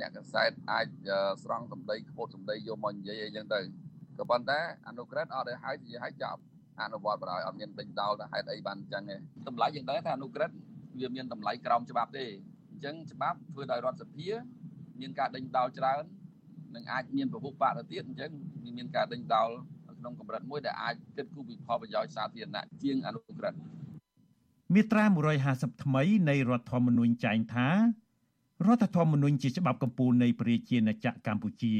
[0.00, 0.86] អ្នកកសែតអាច
[1.42, 3.60] ស្រង់សម្ដីខ្ពត់សម្ដីយកមកនិយាយអីចឹងទៅ
[4.18, 4.58] ក៏ប៉ុន្តែ
[4.88, 6.40] អនុក្រឹត្យអត់ឲ្យហើយនិយាយឲ្យចប់
[6.82, 9.16] អនុវត្តបណ្ដោយអត់មានដេញដោលថាហេតុអីបានអញ្ចឹងទេ
[9.48, 10.54] តម្លៃយ៉ាងដែរថាអនុក្រឹត្យ
[11.00, 12.24] វាមានតម្លៃក្រោមច្បាប់ទេ
[12.70, 14.28] អញ្ចឹងច្បាប់ធ្វើដោយរដ្ឋសភា
[15.00, 16.02] មានការដេញដោលច្រើន
[16.74, 18.30] នឹងអាចមានប្រភពបាក់ទៅទៀតអញ្ចឹង
[18.78, 19.48] មានការដេញដោល
[19.98, 23.58] ក្នុងកម្រិតមួយដែលអាចគិតគូរពីផលប្រយោជន៍សាធារណៈជាងអនុក្រឹត្យ
[24.74, 25.04] មាត្រា
[25.44, 27.68] 150ថ្មីនៃរដ្ឋធម្មនុញ្ញចែងថា
[28.66, 31.74] រដ្ឋធម្មនុញ្ញជាច្បាប់កម្ពុជានៃប្រជាណាចក្រកម្ពុជា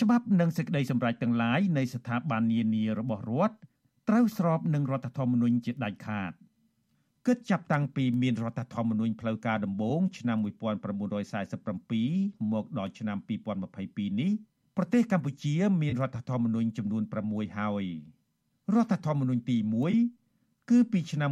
[0.00, 3.54] ច្បាប់និងសេចក្តីសម្រេចទាំងឡាយនៃស្ថាប័ននានារបស់រដ្ឋ
[4.08, 6.32] ត្រូវស្របនឹងរដ្ឋធម្មនុញ្ញជាដាច់ខាត
[7.26, 13.18] គិតចាប់តាំងពីមានរដ្ឋធម្មនុញ្ញផ្លូវការដំបូងឆ្នាំ1947មកដល់ឆ្នាំ
[13.68, 14.32] 2022នេះ
[14.76, 17.84] ប្រទេសកម្ពុជាមានរដ្ឋធម្មនុញ្ញចំនួន6ហើយ
[18.74, 19.56] រដ្ឋធម្មនុញ្ញទី
[20.14, 21.30] 1គឺពីឆ្នាំ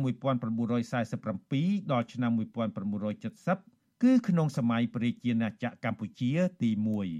[0.74, 6.30] 1947ដល់ឆ្នាំ1970 គឺក្នុងសម័យប្រជាណាចក្រកម្ពុជា
[6.62, 6.70] ទី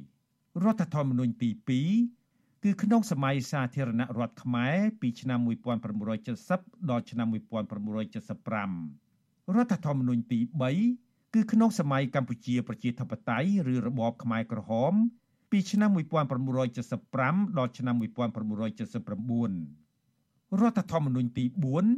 [0.04, 1.50] 1រដ្ឋធម្មនុញ្ញទី
[2.06, 5.40] 2គឺក្នុងសម័យសាធារណរដ្ឋខ្មែរពីឆ្នាំ
[6.14, 10.40] 1970ដល់ឆ្នាំ1975រដ្ឋធម្មនុញ្ញទី
[10.86, 14.92] 3គឺក្នុងសម័យកម្ពុជាប្រជាធិបតេយ្យឬរបបខ្មែរក្រហម
[15.50, 15.90] ពីឆ្នាំ
[16.74, 21.44] 1975ដល់ឆ្នាំ1979រដ្ឋធម្មនុញ្ញទី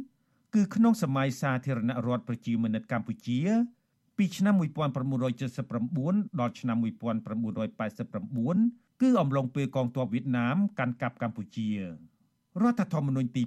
[0.01, 3.39] 4គឺក្នុងសម័យសាធារណរដ្ឋប្រជាមានិតកម្ពុជា
[4.19, 4.55] ពីឆ្នាំ
[5.27, 11.79] 1979ដល់ឆ្នាំ1989គឺអំឡុងពេលកងទ័ពវៀតណាមកាន់កាប់កម្ពុជារ
[12.71, 13.43] ដ្ឋធម្មនុញ្ញទី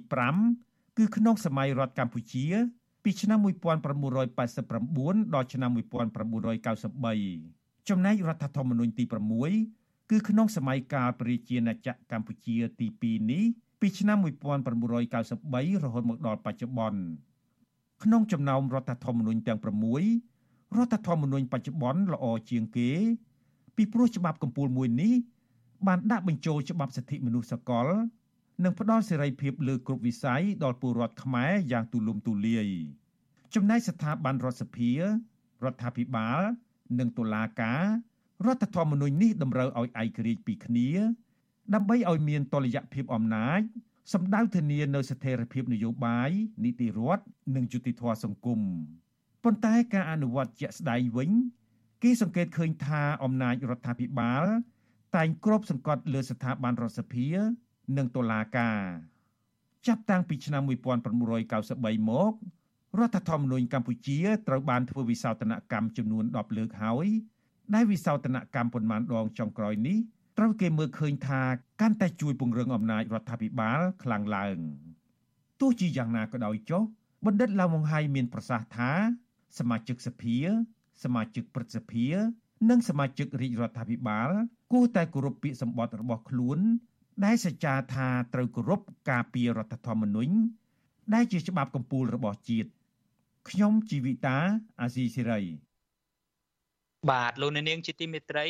[0.47, 2.45] 5គឺក្នុងសម័យរដ្ឋកម្ពុជា
[3.03, 9.03] ពីឆ្នាំ1989ដល់ឆ្នាំ1993ចំណែករដ្ឋធម្មនុញ្ញទី
[9.53, 13.43] 6គឺក្នុងសម័យកាលប្រជាណាចក្រកម្ពុជាទី2នេះ
[13.81, 17.01] ពីឆ្នាំ1993រហូតមកដល់បច្ចុប្បន្ន
[18.03, 19.67] ក្នុងចំណោមរដ្ឋធម្មនុញ្ញទាំង6
[20.77, 22.91] រដ្ឋធម្មនុញ្ញបច្ចុប្បន្នល្អជាងគេ
[23.75, 25.13] ពីព្រោះច្បាប់កម្ពុមួយនេះ
[25.87, 27.87] បានដាក់បញ្ចូលច្បាប់សិទ្ធិមនុស្សសកល
[28.63, 32.67] និងផ្ដល់សេរីភាពលើគ្រប់វិស័យដល់ពលរដ្ឋខ្មែរយ៉ាងទូលំទូលាយ
[33.55, 34.99] ចំណែកស្ថាប័នរដ្ឋសភារ
[35.71, 36.41] ដ្ឋាភិបាល
[36.99, 37.83] និងតុលាការ
[38.45, 40.89] រដ្ឋធម្មនុញ្ញនេះតម្រូវឲ្យឯករាជ្យពីគ្នា
[41.73, 43.61] ដើម្បីឲ្យមានតុល្យភាពអំណាច
[44.13, 46.29] សម្ដៅធានានៅស្ថិរភាពនយោបាយ
[46.63, 47.23] នីតិរដ្ឋ
[47.55, 48.61] និងយុតិធធសង្គម
[49.43, 51.29] ប៉ុន្តែការអនុវត្តជាក់ស្ដែងវិញ
[52.03, 54.43] គេសង្កេតឃើញថាអំណាចរដ្ឋាភិបាល
[55.15, 57.27] តែងគ្របសង្កត់លើស្ថាប័នរដ្ឋសភា
[57.97, 58.79] និងតុលាការ
[59.87, 62.33] ចាប់តាំងពីឆ្នាំ1993មក
[62.99, 67.07] រដ្ឋធម្មនុញ្ញកម្ពុជាត្រូវបានធ្វើវិសោធនកម្មចំនួន10លើកហើយ
[67.73, 69.97] ដែលវិសោធនកម្មប៉ុន្មានដងចុងក្រោយនេះ
[70.37, 71.41] ត្រូវគេមើលឃើញថា
[71.81, 74.57] កាន់តែជួយពង្រឹងអំណាចរដ្ឋាភិបាលខ្លាំងឡើង
[75.61, 76.83] ទោះជាយ៉ាងណាក៏ដោយចុះ
[77.25, 78.91] បណ្ឌិតឡាវម៉ុងហៃមានប្រសាសន៍ថា
[79.59, 80.37] សមាជិកសភា
[81.03, 82.07] សមាជិកព្រឹទ្ធសភា
[82.69, 84.29] និងសមាជិករាជរដ្ឋាភិបាល
[84.73, 86.59] គួរតែគោរពពាក្យសម្បត្តិរបស់ខ្លួន
[87.25, 90.33] ដែលសច្ចាថាត្រូវគោរពការពាររដ្ឋធម្មនុញ្ញ
[91.13, 92.69] ដែលជាច្បាប់កម្ពុជារបស់ជាតិ
[93.49, 94.37] ខ្ញុំជីវិតា
[94.81, 95.41] អាស៊ីសេរី
[97.09, 98.47] បាទលោកអ្នកនាងជាទីមេត្រី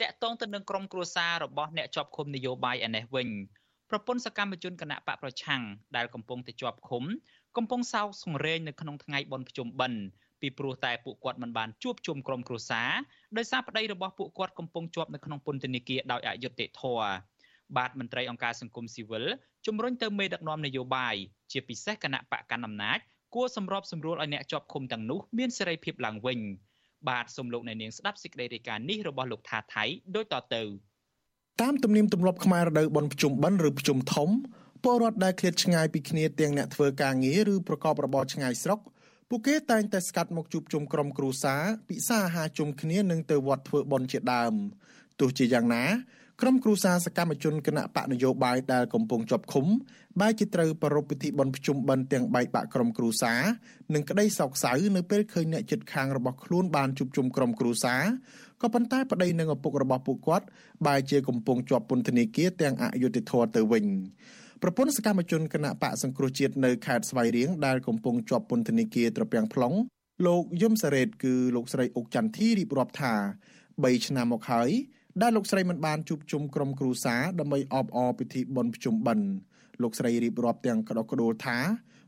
[0.00, 3.28] តកតងទៅនឹងក្រុមគ្រួសាររបស់អ្នកជាប់ឃុំនយោបាយឯនេះវិញ
[3.90, 5.62] ប្រពន្ធសកម្មជនគណៈបកប្រឆាំង
[5.96, 7.04] ដែលកំពុងតែជាប់ឃុំ
[7.56, 10.00] កំពុងសោកសង្រេងនៅក្នុងថ្ងៃបុណ្យភ្ជុំបិណ្ឌ
[10.40, 12.90] ពីព្រោះតែពួកគាត់មិនបានជួបជុំក្រុមគ្រួសារ
[13.36, 17.12] ដោយសារប្តីរបស់ពួកគាត់កំពុងជាប់នៅក្នុងពន្ធនាគារដោយអយុត្តិធម៌
[17.76, 19.24] បាទមន្ត្រីអង្គការសង្គមស៊ីវិល
[19.66, 21.14] ជំរុញទៅមេដឹកនាំនយោបាយ
[21.52, 22.98] ជាពិសេសគណៈបកកណ្ដាលអំណាច
[23.34, 26.40] គួរសម្របសម្រួលឲ្យអ្នកជាប់ឃុំទាំងនោះមានសេរីភាពឡើងវិញ។
[27.08, 29.84] បាទសូមលោកអ្នកនាងស្ដាប់សេចក្តីរាយការណ៍នេះរបស់លោកថាថៃ
[30.16, 30.62] ដូចតទៅ
[31.62, 34.28] តាមទំនៀមទម្លាប់ខ្មែររដូវបុណ្យភ្ជុំបិណ្ឌឬភ្ជុំធំ
[34.84, 38.80] ពលរដ្ឋដែលឃ្លាតឆ្ងាយពីគ្នាទាំងអ្នកធ្វើការងារឬប្រកបរបរឆ្ងាយស្រុក
[39.28, 44.54] ពួកគេតែងតែស្កាត់មកជួបជុំក្រុមគ្រួសារពិសាអាហារជុំគ្នានិងទៅវត្តធ្វើបុណ្យជាដើម
[45.20, 45.84] ទោះជាយ៉ាងណា
[46.40, 49.66] ក្រុមគ្រួសារសកម្មជនគណៈបកនយោបាយដែលកំពុងជាប់ឃុំ
[50.20, 53.40] បែរជាត្រូវប្រារព្ធពិធីបុណ្យភ្ជុំបិណ្ឌទាំងបែកបាក់ក្រុមគ្រួសារ
[53.94, 58.02] និងក្តីសោកសៅនៅពេលឃើញអ្នកជិតខាងរបស់ខ្លួនបានជួបជុំក្រុមគ្រួសារ
[58.62, 60.46] ក៏ប៉ុន្តែប្តីនិងឪពុករបស់ពួកគាត់
[60.86, 63.84] បែរជាកំពុងជាប់ពន្ធនាគារទាំងអយុត្តិធម៌ទៅវិញ
[64.66, 69.76] ប្រពន្ធសកម្មជនគណៈបកសង្គ្រោះជាតិនៅខេត្តស្វាយរៀងដែលកំពុងជាប់ពន្ធនាគារត្រពាំង plong
[70.26, 73.14] លោកយមសារ៉េតគឺលោកស្រីអុកចន្ទធីរៀបរាប់ថា
[73.60, 74.70] 3ឆ្នាំមកហើយ
[75.22, 79.26] ដែលលោកស្រីមិនបានជួបជុំក្រុមគ្រួសារដើម្បីអបអរពិធីបុណ្យភ្ជុំបិណ្ឌ
[79.82, 81.58] លោកស្រីរៀបរាប់ទាំងក្តុកក្តួលថា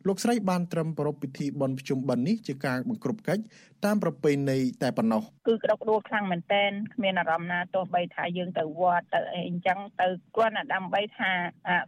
[0.08, 3.42] លោកស្រីបានត្រឹមប្រពៃពិធីបុណ្យភ្ជុំបិណ្ឌនេះជាការបង្ក្រប់កិច្ច
[3.84, 11.30] តាមប្រពៃណីតែប៉ុណ្ណោះគឺក្តុកក្តួលខ្លាំងមែនតែនគ្មានអារម្មណ៍ណាទោះបីថាយើងទៅវត្តទៅអីអញ្ចឹងទៅគ្រាន់តែដើម្បីថា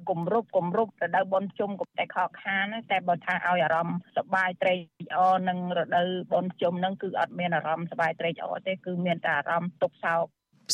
[0.08, 4.78] គម្រប់គម្រប់រដូវបុណ្យភ្ជុំកុំតែខកខានតែបើថាឲ្យអារម្មណ៍សប្បាយត្រេក
[5.16, 10.24] អរនឹងរដូវបុណ្យភ្ជុំហ្នឹងគឺអត់មានអារម្មណ៍សប្បាយត្រេកអរទេគឺមានតែអារម្មណ៍ទុក្ខសោក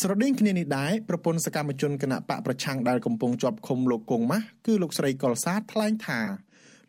[0.03, 6.21] ស្រដៀងគ្នានេះដែរប្រពន្ធសកម្មជនគណៈបកប្រឆាំងដែលកំពុងជាប់ឃុំលោកគង់ម៉ាស់គឺលោកស្រីកុលសាថ្លែងថា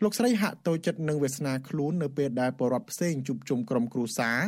[0.04, 4.40] លោកស្រីហាក់តូចចិត្តនឹងវាសនាខ្លួននៅពេលដែលបរិវត្តផ្សេងជួបជុំក្រុមគ្រួសារ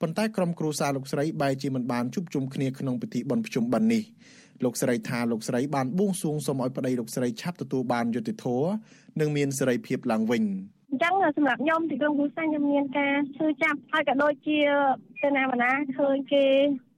[0.00, 4.02] ប៉ុន្តែក្រុមគ្រួសារលោកស្រីបែរជាមិនបានជួបជុំគ្នាក្នុងពិធីបុណ្យភ្ជុំបិណ្ឌនេះ
[4.64, 8.70] លោកស្រីថាលោកស្រីបានបួងសួងសូមឲ្យប្តីលោកស្រីឆាប់ទទួលបានយុត្តិធម៌
[9.20, 10.42] និងមានសេរីភាពឡើងវិញ
[10.92, 14.58] អញ្ចឹងសម្រាប់ខ្ញុំទីក្រុងគូសាខ្ញុំមានការឈឺចាប់ហើយក៏ដូចជា
[15.22, 16.44] ទៅណាបណ្ណាឃើញគេ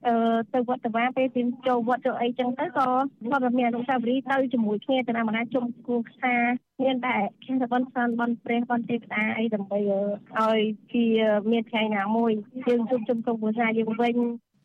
[0.07, 2.87] អឺទៅវត្តទៅវាពេលទីចូលវត្តចូលអីចឹងទៅក៏
[3.31, 6.35] គាត់មានអនុស្សាវរីយ៍ទៅជាមួយគ្នាទៅណាបណ្ណាជុំគូខ្សា
[6.83, 7.15] មានតែ
[7.45, 9.79] ខាងតបនសានបនព្រះបនទេវតាអីដើម្បី
[10.39, 10.59] ឲ្យ
[10.93, 11.05] ជា
[11.51, 12.31] មានថ្ងៃណាមួយ
[12.67, 14.15] យើងជួបជុំក្រុមគ្រួសារយើងវិញ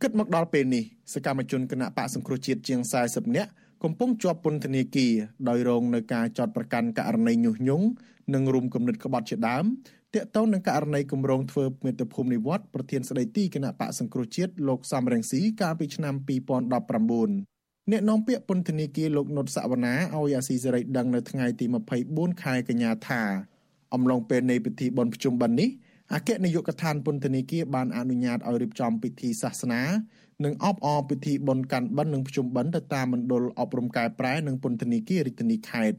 [0.02, 3.50] គិតមកដល់ពេលនេះសកម្មជនគណៈបកសង្គ្រោះជាតិជាង40នាក់
[3.84, 5.12] កំពុងជាប់ពន្ធនាគារ
[5.48, 7.86] ដោយរងនឹងការចាត់ប្រកាន់ករណីញុះញង់
[8.34, 9.64] និងរុំគំនិតក្បត់ជាដើម
[10.14, 21.66] ទាក់ទងនឹងករណីគម្រោងធ្វើមេត្តាភូមិនិវត្តប្រធានស្ដីទីគណៈបកសង្គ្រោះជាតិលោកសំរងស៊ីកាលពីឆ្នាំ2019អ្នកនាំពាក្យពន្ធនាគារលោកនុតសវណ្ណាឲ្យអាស៊ីសេរីដឹងនៅថ្ងៃទី
[22.04, 23.22] 24ខែកញ្ញាថា
[23.94, 25.68] អំឡុងពេលនៃពិធីបុណ្យភ្ជុំបិណ្ឌនេះ
[26.14, 29.82] អគ្គនាយកដ្ឋានពន្ធនាគារបានអនុញ្ញាតឲ្យរៀបចំពិធីសាសនា
[30.44, 35.98] និងអបអរពិធីបុណ្យកាន់បិណ្ឌនិងភ្ជុំបិណ្ឌទៅតាមមណ្ឌលអប់រំកែប្រែនិងពន្ធនាគាររាជធានីខេត្ត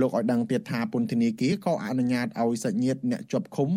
[0.00, 3.70] លោកឲ្យដឹងទៀតថាពន្ធនាគារក៏អនុញ្ញាតឲ្យសាច់ញាតិអ្នកជាប់ឃុំ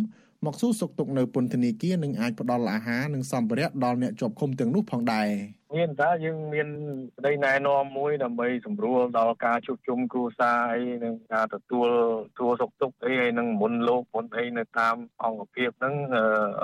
[0.46, 5.28] មកសួរសុខទុក្ខនៅពន្ធនាគារនិងអាចផ្ដល់អាហារនិងសម្ភារៈដល់អ្នកជាប់ឃុំទាំងនោះផងដែរ
[5.76, 6.68] មានតើយើងមាន
[7.18, 11.90] ប្តីណែនាំមួយដើម្បីសម្រួលដល់ការជួបជុំគ្រួសារអីនិងការទទួល
[12.40, 15.96] ទួសុខទុក្ខអីហើយនឹងមុនលោកមុនអីនៅតាមអង្គភាពហ្នឹង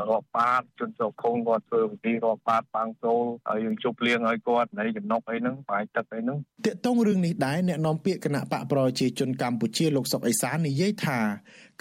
[0.10, 11.20] រាប់បាតជនជាប់ឃុំគាត់ធ្វើពិធីរាប់បាតបាំងចូលហើយយើងជប់លៀងឲ្យគាត់នៃចំណុកអីហ្នឹងបាយទឹកអីហ្នឹងតាកតងរឿងនេះដែរអ្នកនាំពាក្យគណៈបកប្រជាជនកម្ពុជាលោកសុកអេសាននិយាយថា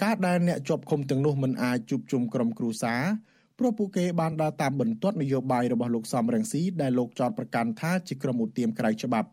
[0.03, 3.03] ការដែលអ្នកជាប់ឃុំទាំងនោះមិនអាចជួបជុំក្រុមគ្រួសារ
[3.59, 9.29] ព្រោះពួកគេបានដើរតាមបន្ទាត់នយោបាយរបស់លោកសំរងស៊ីដែលលោកចោទប្រកាន់ថាជាក្រុមឧទាមក្រៅច្បាប់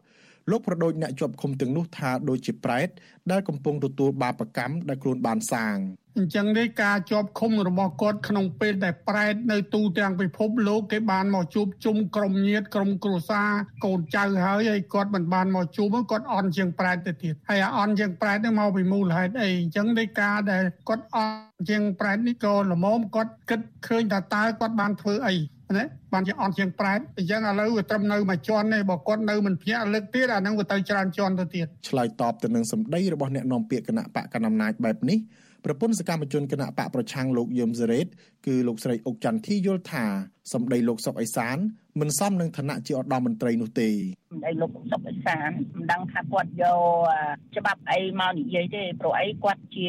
[0.51, 2.89] លោកប្រដូចអ្នកជាប់ឃុំទាំងនោះថាដូចជាប្រែត
[3.31, 5.77] ដែលកំពុងទទួលបាបកម្មដែលខ្លួនបានសាង
[6.19, 13.51] អញ្ចឹងនេះការជាប់ឃុំរបស់គាត់ក្នុងពេលដែលប្រែតនៅទូទាំងពិភពលោកគេបានមកជួបជុំក្រុមញាតិក្រុមគ្រួសារ
[13.85, 25.37] កូនចៅហើយហើយគាត់មិនបានមកជួបគាត់អន់ជាងប្រែតទៅទៀតហើយអន់ជាងប្រែតនេះមកពីមូលហេតុអីអញ្ចឹងនេះការដែលគាត់អន់ជាងប្រែតនេះក៏ល្មមគាត់គិតឃើញថាតើគាត់បានធ្វើអី
[25.77, 35.19] ណាបានជាអន់ជាងប្រែតអញ្ចឹងឥឡូវវាត្រឹមនៅមួយជាន់ទេបើគាត់នៅមិនភ្ញាក់លើកទៀតអានឹងវាទៅច្រើនជាន់ទៅទៀតឆ្លើយតបទៅនឹងសម្ដីរបស់អ្នកនាំពាក្យគណៈបកកណ្ដាលអំណាចបែបនេះ
[35.65, 38.07] ប្រពន្ធសកម្មជនគណៈបកប្រឆាំងលោកយឹមសេរ៉េត
[38.47, 40.07] គឺលោកស្រីអុកចន្ទធីយល់ថា
[40.53, 41.59] សម្ដីលោកសុកអេសាន
[42.01, 49.87] មិនសមនឹងឋានៈជាឧត្តមមន្ត្រីនោះទេសម្ដីលោកសុកអេសានមិនដឹងថាគាត់យកច្បាប់អីមកនិយាយទេព្រោះអីគាត់ជា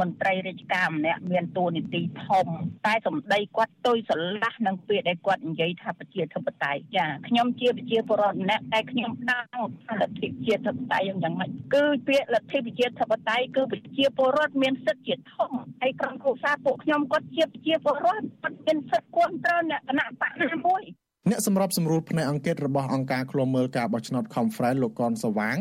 [0.00, 2.46] មន្ត្រីរាជការម្នាក់មានតួនាទីធំ
[2.86, 9.44] តែសម្ដីគាត់ទុយស្រឡះនឹងពាក្យដែលគាត់និយាយថាប្រជាធិបតេយ្យចាខ្ញុំជាប្រជាពលរដ្ឋម្នាក់តែខ្ញុំដឹង
[9.84, 15.50] ថាលទ្ធិប្រជាធិបតេយ្យយ៉ាងម៉េចគឺពាក្យលទ្ធិប្រជាធិបតេយ្យគឺប្រជាពលរដ្ឋមានសិទ្ធិជាធំ
[15.82, 20.82] ហើយក្រុមគ្រួសារពួកខ្ញុំគាត់ជាប្រជាពលរដ្ឋគាត់មានសិទ្ធិគ្រប់គ្រងអ្នកគណៈបកណាមួយ
[21.30, 25.58] អ្នកសម្របសម្រួលផ្នែកអង្គការរបស់អង្គការឃ្លាំមើលការបោះឆ្នោត Conference លោកកនសវាង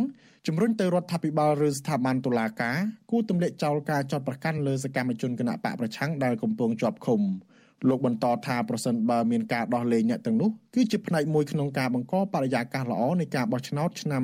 [0.48, 2.78] ជំរុញទៅរដ្ឋាភិបាលឬស្ថាប័នតុលាការ
[3.12, 7.22] គួរទម្លាក់ចោលការចាត់ប្រកាន់លើសកម្មជនគណៈបកប្រឆាំងដែលកំពុងជាប់ឃុំ
[7.90, 14.22] លោកបន្តថាប្រសិនបើមានការដោះលែងអ្នកទាំងនោះគឺជាផ្នែកមួយក្នុងការបង្កបរិយាកាសល្អនៃការបោះឆ្នោតឆ្នាំ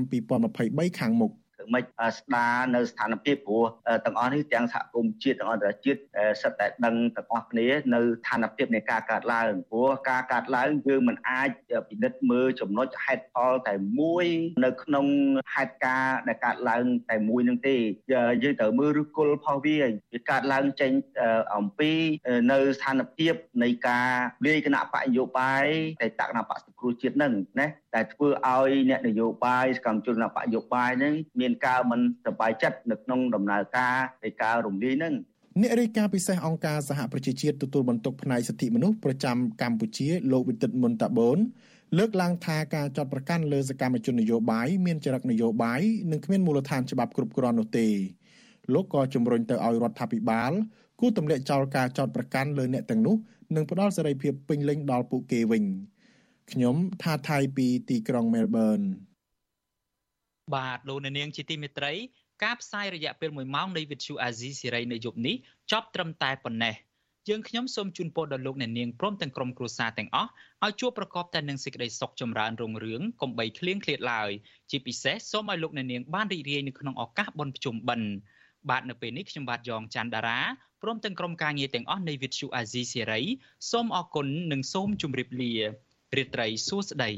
[0.49, 1.31] 2023ខាងមុខ
[1.73, 1.83] មិន
[2.17, 3.63] ស្ដារនៅស្ថានភាពព្រោះ
[4.05, 5.99] ទាំងអស់នេះទាំងសហគមន៍ជាតិទាំងអន្តរជាតិ
[6.41, 11.49] សិតតែដឹងទាំងអស់គ្នានៅស្ថានភាពនៃការកាត់ឡើងព្រោះការកាត់ឡើងយើងមិនអាច
[11.89, 14.25] ពិនិត្យមើលចំណុចហេតុផលតែមួយ
[14.65, 15.05] នៅក្នុង
[15.53, 17.75] ហេតុការណ៍ដែលកាត់ឡើងតែមួយនឹងទេ
[18.43, 19.77] យើងត្រូវមើលឫសគល់ផលវា
[20.13, 20.91] វាកាត់ឡើងចេញ
[21.55, 21.91] អំពី
[22.51, 24.09] នៅស្ថានភាពនៃការ
[24.45, 25.65] លាយគណៈបកនយោបាយ
[26.01, 35.13] តែតគណៈបកសង្គ្រោះជាតិនឹងណាតែធ្វើឲ្យអ្នកនយោបាយសកម្មជនគណៈបកនយោបាយនឹងមានការមិនសប្បាយចិត្តនៅក្នុងដំណើរការនៃការរំលាយនឹង
[35.61, 41.37] អ្នករាយការណ៍ពិសេសអង្គការសហប្រជាជាតិទទួលបន្ទុកផ្នែកសិទ្ធិមនុស្សប្រចាំកម្ពុជាលោកវិទិតមុនតាបូន
[41.97, 45.81] លើកឡើងថាការចាត់ប្រកាន់លើសកម្មជននយោបាយមានចរិតនយោបាយ
[46.11, 47.87] និងគ្មានមូលដ្ឋានច្បាប់គ្រប់គ្រាន់នោះទេ
[48.73, 50.51] លោកក៏ជំរុញទៅឲ្យរដ្ឋាភិបាល
[50.99, 53.15] គូទម្លាក់ចោលការចោទប្រកាន់លើអ្នកទាំងនោះ
[53.55, 55.63] និងផ្ដល់សេរីភាពពេញលេញដល់ពួកគេវិញ
[56.51, 58.79] ខ្ញុំថាថៃពីទីក្រុងមែលប៊ន
[60.55, 61.93] បាទលោកអ្នកនាងជាទីមេត្រី
[62.43, 65.35] ការផ្សាយរយៈពេល1ម៉ោងនៃវិទ្យុអាស៊ីសេរីនៅយប់នេះ
[65.71, 66.75] ចប់ត្រឹមតែប៉ុណ្ណេះ
[67.29, 70.29] យើងខ្ញុំសូមជូនពរដល់លោកអ្នកនាងព្រមទាំងក្រុមគ្រួសារទាំងអស់
[70.65, 74.31] ឲ្យជួបប្រកបតែនឹងសេចក្តីសុខចម្រើនរុងរឿងកុំបីឃ្លៀងឃ្លាតឡើយ
[74.71, 78.09] ជាពិសេសសូមឲ្យលោកអ្នកនាងបានរីករាយនៅក្នុងឱកាសបុណ្យភ្ជុំបិណ្ឌ
[78.69, 80.39] បាទនៅពេលនេះខ្ញុំបាទយ៉ងច័ន្ទដារា
[80.83, 83.21] ព្រមទាំងក្រុមការងារទាំងអស់នៃវិទ្យុអាស៊ីសេរី
[83.71, 85.53] សូមអរគុណនិងសូមជម្រាបលា
[86.15, 87.11] រាត្រីសួស្តី